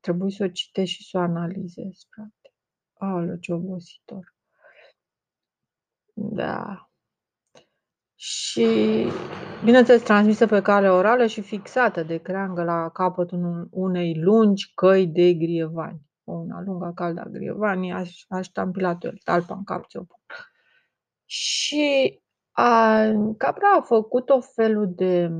Trebuie 0.00 0.30
să 0.30 0.44
o 0.44 0.48
citești 0.48 1.02
și 1.02 1.08
să 1.08 1.18
o 1.18 1.20
analizezi, 1.20 2.06
frate. 2.10 2.54
Aoleu, 2.98 3.36
ce 3.36 3.52
obositor. 3.52 4.34
Da. 6.14 6.90
Și, 8.14 8.66
bineînțeles, 9.64 10.02
transmisă 10.02 10.46
pe 10.46 10.62
cale 10.62 10.90
orală 10.90 11.26
și 11.26 11.40
fixată 11.40 12.02
de 12.02 12.16
creangă 12.16 12.62
la 12.62 12.88
capătul 12.88 13.68
unei 13.70 14.20
lungi 14.20 14.72
căi 14.74 15.06
de 15.06 15.32
grievani. 15.32 16.00
Una 16.24 16.60
lungă, 16.60 16.92
caldă 16.94 17.28
grievani, 17.30 17.92
aș, 17.92 18.24
aș 18.28 18.46
tampilat 18.46 19.04
el, 19.04 19.18
talpa 19.24 19.54
în 19.54 19.64
cap 19.64 19.88
ți-o 19.88 20.02
Și 21.24 22.20
a, 22.50 23.02
capra 23.36 23.68
a 23.78 23.80
făcut 23.80 24.28
o 24.28 24.40
felul 24.40 24.94
de 24.94 25.30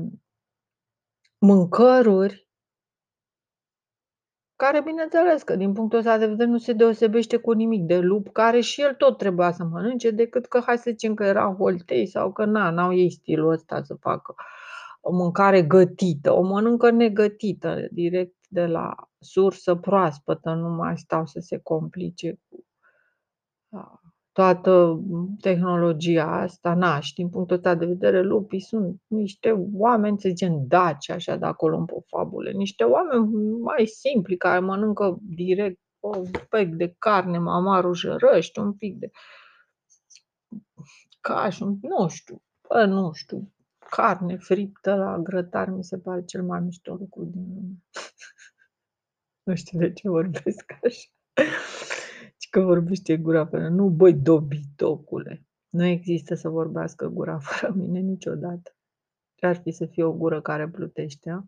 mâncăruri 1.37 2.50
care, 4.61 4.81
bineînțeles 4.81 5.43
că 5.43 5.55
din 5.55 5.73
punctul 5.73 5.97
ăsta 5.97 6.17
de 6.17 6.25
vedere 6.25 6.49
nu 6.49 6.57
se 6.57 6.73
deosebește 6.73 7.37
cu 7.37 7.51
nimic 7.51 7.83
de 7.83 7.99
lup, 7.99 8.31
care 8.31 8.59
și 8.59 8.81
el 8.81 8.93
tot 8.93 9.17
trebuia 9.17 9.51
să 9.51 9.63
mănânce, 9.63 10.11
decât 10.11 10.45
că 10.45 10.61
hai 10.65 10.77
să 10.77 10.89
zicem 10.89 11.13
că 11.13 11.23
era 11.23 11.55
holtei 11.57 12.05
sau 12.05 12.31
că 12.31 12.45
na, 12.45 12.69
n-au 12.69 12.93
ei 12.93 13.11
stilul 13.11 13.51
ăsta 13.51 13.81
să 13.81 13.93
facă 13.93 14.35
o 15.01 15.11
mâncare 15.11 15.61
gătită, 15.61 16.31
o 16.33 16.41
mănâncă 16.41 16.91
negătită, 16.91 17.87
direct 17.91 18.35
de 18.49 18.65
la 18.65 18.95
sursă 19.19 19.75
proaspătă, 19.75 20.53
nu 20.53 20.69
mai 20.69 20.97
stau 20.97 21.25
să 21.25 21.39
se 21.39 21.57
complice 21.57 22.39
cu 22.49 22.65
toată 24.31 25.01
tehnologia 25.39 26.25
asta, 26.25 26.73
na, 26.73 26.99
și 26.99 27.13
din 27.13 27.29
punctul 27.29 27.55
ăsta 27.55 27.75
de 27.75 27.85
vedere, 27.85 28.21
lupii 28.21 28.59
sunt 28.59 29.01
niște 29.07 29.51
oameni, 29.73 30.19
să 30.19 30.29
zicem, 30.29 30.67
daci, 30.67 31.09
așa, 31.09 31.35
de 31.35 31.45
acolo 31.45 31.77
în 31.77 31.85
fabule, 32.07 32.51
niște 32.51 32.83
oameni 32.83 33.25
mai 33.59 33.85
simpli, 33.85 34.37
care 34.37 34.59
mănâncă 34.59 35.17
direct 35.21 35.79
un 35.99 36.31
pic 36.49 36.75
de 36.75 36.95
carne, 36.97 37.37
mamarul 37.37 37.93
jărăști, 37.93 38.59
un 38.59 38.73
pic 38.73 38.97
de 38.97 39.11
caș, 41.21 41.59
nu 41.81 42.07
știu, 42.07 42.41
bă, 42.67 42.85
nu 42.85 43.11
știu, 43.13 43.51
carne 43.89 44.37
friptă 44.37 44.95
la 44.95 45.17
grătar 45.17 45.69
mi 45.69 45.83
se 45.83 45.97
pare 45.97 46.23
cel 46.25 46.43
mai 46.43 46.59
mișto 46.59 46.93
lucru 46.93 47.23
din 47.23 47.45
lume. 47.53 47.83
nu 49.43 49.55
știu 49.55 49.79
de 49.79 49.93
ce 49.93 50.09
vorbesc 50.09 50.71
așa 50.83 51.09
că 52.51 52.59
vorbește 52.59 53.17
gura 53.17 53.45
fără. 53.45 53.69
Nu, 53.69 53.87
băi, 53.87 54.13
dobitocule. 54.13 55.45
Nu 55.69 55.85
există 55.85 56.35
să 56.35 56.49
vorbească 56.49 57.07
gura 57.07 57.39
fără 57.47 57.73
mine 57.73 57.99
niciodată. 57.99 58.75
Ce 59.35 59.45
ar 59.45 59.55
fi 59.55 59.71
să 59.71 59.85
fie 59.85 60.03
o 60.03 60.13
gură 60.13 60.41
care 60.41 60.69
plutește, 60.69 61.29
a? 61.29 61.43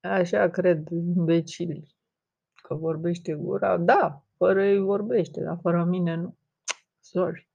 Așa 0.00 0.48
cred 0.48 0.88
imbecilii. 0.88 1.96
Că 2.62 2.74
vorbește 2.74 3.34
gura, 3.34 3.76
da, 3.76 4.24
fără 4.36 4.64
ei 4.64 4.78
vorbește, 4.78 5.40
dar 5.40 5.58
fără 5.62 5.84
mine 5.84 6.14
nu. 6.14 6.36
Sorry. 7.00 7.48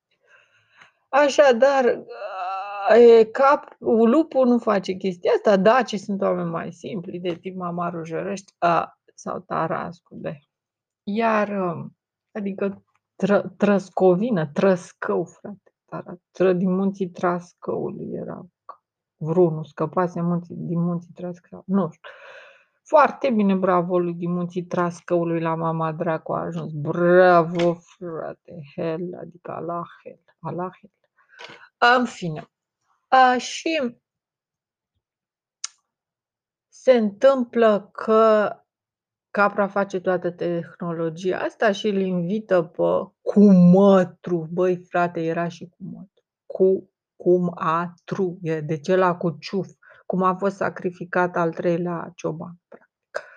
Așadar, 1.09 2.05
e 2.97 3.23
cap, 3.23 3.75
lupul 3.79 4.47
nu 4.47 4.57
face 4.57 4.93
chestia 4.93 5.31
asta, 5.31 5.57
da, 5.57 5.83
ci 5.83 5.99
sunt 5.99 6.21
oameni 6.21 6.49
mai 6.49 6.71
simpli, 6.71 7.19
de 7.19 7.35
tip 7.35 7.55
mamarul 7.55 8.05
jărăști, 8.05 8.53
a, 8.57 8.99
sau 9.13 9.39
tarascu, 9.39 10.15
de. 10.15 10.39
Iar, 11.07 11.49
um, 11.49 11.97
adică 12.31 12.83
tră, 13.15 13.53
Trăscovină, 13.57 14.47
Trăscău, 14.47 15.23
frate, 15.23 16.21
tră, 16.31 16.53
din 16.53 16.75
munții 16.75 17.09
Trascăului 17.09 18.09
era 18.11 18.45
vreunul, 19.15 19.65
scăpase 19.65 20.21
munții, 20.21 20.55
din 20.55 20.79
munții 20.79 21.13
Trascău, 21.13 21.63
nu 21.65 21.89
știu. 21.91 22.09
Foarte 22.83 23.29
bine, 23.29 23.55
bravo 23.55 23.99
lui 23.99 24.13
din 24.13 24.31
munții 24.31 24.65
Trascăului 24.65 25.41
la 25.41 25.55
mama 25.55 25.91
dracu 25.91 26.33
a 26.33 26.39
ajuns. 26.39 26.71
Bravo, 26.73 27.73
frate, 27.73 28.61
hell, 28.75 29.17
adică 29.19 29.51
Allah 29.51 29.85
hell, 30.03 30.23
Allah 30.39 30.71
hell. 30.79 30.93
În 31.97 32.05
fine. 32.05 32.49
A, 33.07 33.37
și 33.37 33.99
se 36.67 36.91
întâmplă 36.91 37.89
că 37.91 38.49
Capra 39.35 39.67
face 39.67 39.99
toată 39.99 40.31
tehnologia 40.31 41.37
asta 41.37 41.71
și 41.71 41.87
îl 41.87 42.01
invită 42.01 42.63
pe 42.63 43.11
cumătru. 43.21 44.47
Băi, 44.51 44.77
frate, 44.77 45.21
era 45.21 45.47
și 45.47 45.69
cumătru. 45.77 46.23
Cu 46.45 46.89
cum 47.15 47.51
a 47.55 47.93
tru, 48.03 48.39
de 48.41 48.77
ce 48.77 48.95
la 48.95 49.15
cu 49.15 49.37
ciuf, 49.39 49.67
cum 50.05 50.23
a 50.23 50.35
fost 50.35 50.55
sacrificat 50.55 51.35
al 51.35 51.53
treilea 51.53 52.11
cioban, 52.15 52.59
practic. 52.67 53.29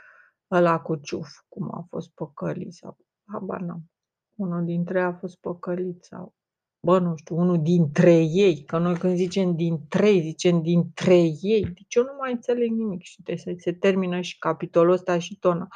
Ăla 0.51 0.81
cu 0.81 0.97
ciuf, 0.97 1.29
cum 1.49 1.75
a 1.75 1.87
fost 1.89 2.11
păcălit 2.11 2.73
sau, 2.73 2.97
habar 3.33 3.61
n-am. 3.61 3.91
Unul 4.35 4.65
dintre 4.65 4.99
ei 4.99 5.05
a 5.05 5.13
fost 5.13 5.37
păcălit 5.41 6.05
sau, 6.05 6.35
bă, 6.81 6.99
nu 6.99 7.17
știu, 7.17 7.37
unul 7.37 7.63
dintre 7.63 8.15
ei, 8.21 8.65
că 8.65 8.79
noi 8.79 8.99
când 8.99 9.17
zicem 9.17 9.57
din 9.57 9.87
trei, 9.89 10.21
zicem 10.21 10.63
dintre 10.63 11.17
ei, 11.41 11.63
deci 11.63 11.95
eu 11.95 12.03
nu 12.03 12.13
mai 12.19 12.33
înțeleg 12.33 12.71
nimic 12.71 13.03
și 13.03 13.23
să 13.37 13.55
se 13.57 13.73
termină 13.73 14.21
și 14.21 14.39
capitolul 14.39 14.93
ăsta 14.93 15.19
și 15.19 15.39
tona. 15.39 15.69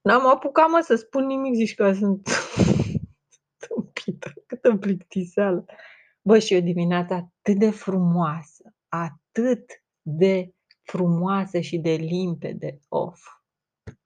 N-am 0.00 0.26
apucat, 0.26 0.68
mă, 0.68 0.80
să 0.82 0.94
spun 0.94 1.26
nimic, 1.26 1.54
zici 1.54 1.74
că 1.74 1.92
sunt 1.92 2.28
tâmpită, 3.66 4.32
câtă 4.46 4.76
plictiseală. 4.76 5.64
Bă, 6.22 6.38
și 6.38 6.54
o 6.54 6.60
dimineață 6.60 7.14
atât 7.14 7.58
de 7.58 7.70
frumoasă, 7.70 8.74
atât 8.88 9.82
de 10.02 10.50
frumoasă 10.82 11.60
și 11.60 11.78
de 11.78 11.94
limpede, 11.94 12.78
of. 12.88 13.20